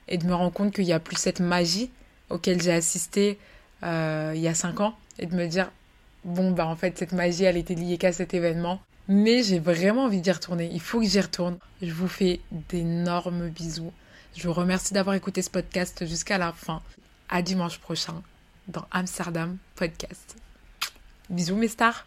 et 0.08 0.18
de 0.18 0.26
me 0.26 0.34
rendre 0.34 0.52
compte 0.52 0.74
qu'il 0.74 0.84
n'y 0.84 0.92
a 0.92 1.00
plus 1.00 1.16
cette 1.16 1.40
magie 1.40 1.90
auquel 2.30 2.60
j'ai 2.60 2.72
assisté 2.72 3.38
euh, 3.82 4.32
il 4.34 4.40
y 4.40 4.48
a 4.48 4.54
cinq 4.54 4.80
ans 4.80 4.94
et 5.18 5.26
de 5.26 5.34
me 5.34 5.46
dire 5.46 5.70
bon 6.24 6.52
bah 6.52 6.66
en 6.66 6.76
fait 6.76 6.98
cette 6.98 7.12
magie 7.12 7.44
elle 7.44 7.56
était 7.56 7.74
liée 7.74 7.98
qu'à 7.98 8.12
cet 8.12 8.34
événement. 8.34 8.80
Mais 9.06 9.42
j'ai 9.42 9.58
vraiment 9.58 10.04
envie 10.04 10.22
d'y 10.22 10.32
retourner. 10.32 10.70
Il 10.72 10.80
faut 10.80 11.00
que 11.00 11.06
j'y 11.06 11.20
retourne. 11.20 11.58
Je 11.82 11.92
vous 11.92 12.08
fais 12.08 12.40
d'énormes 12.70 13.50
bisous. 13.50 13.92
Je 14.34 14.48
vous 14.48 14.54
remercie 14.54 14.94
d'avoir 14.94 15.14
écouté 15.14 15.42
ce 15.42 15.50
podcast 15.50 16.06
jusqu'à 16.06 16.38
la 16.38 16.52
fin. 16.52 16.80
À 17.28 17.42
dimanche 17.42 17.78
prochain 17.78 18.22
dans 18.68 18.86
Amsterdam 18.90 19.58
Podcast. 19.76 20.36
Bisous 21.28 21.56
mes 21.56 21.68
stars 21.68 22.06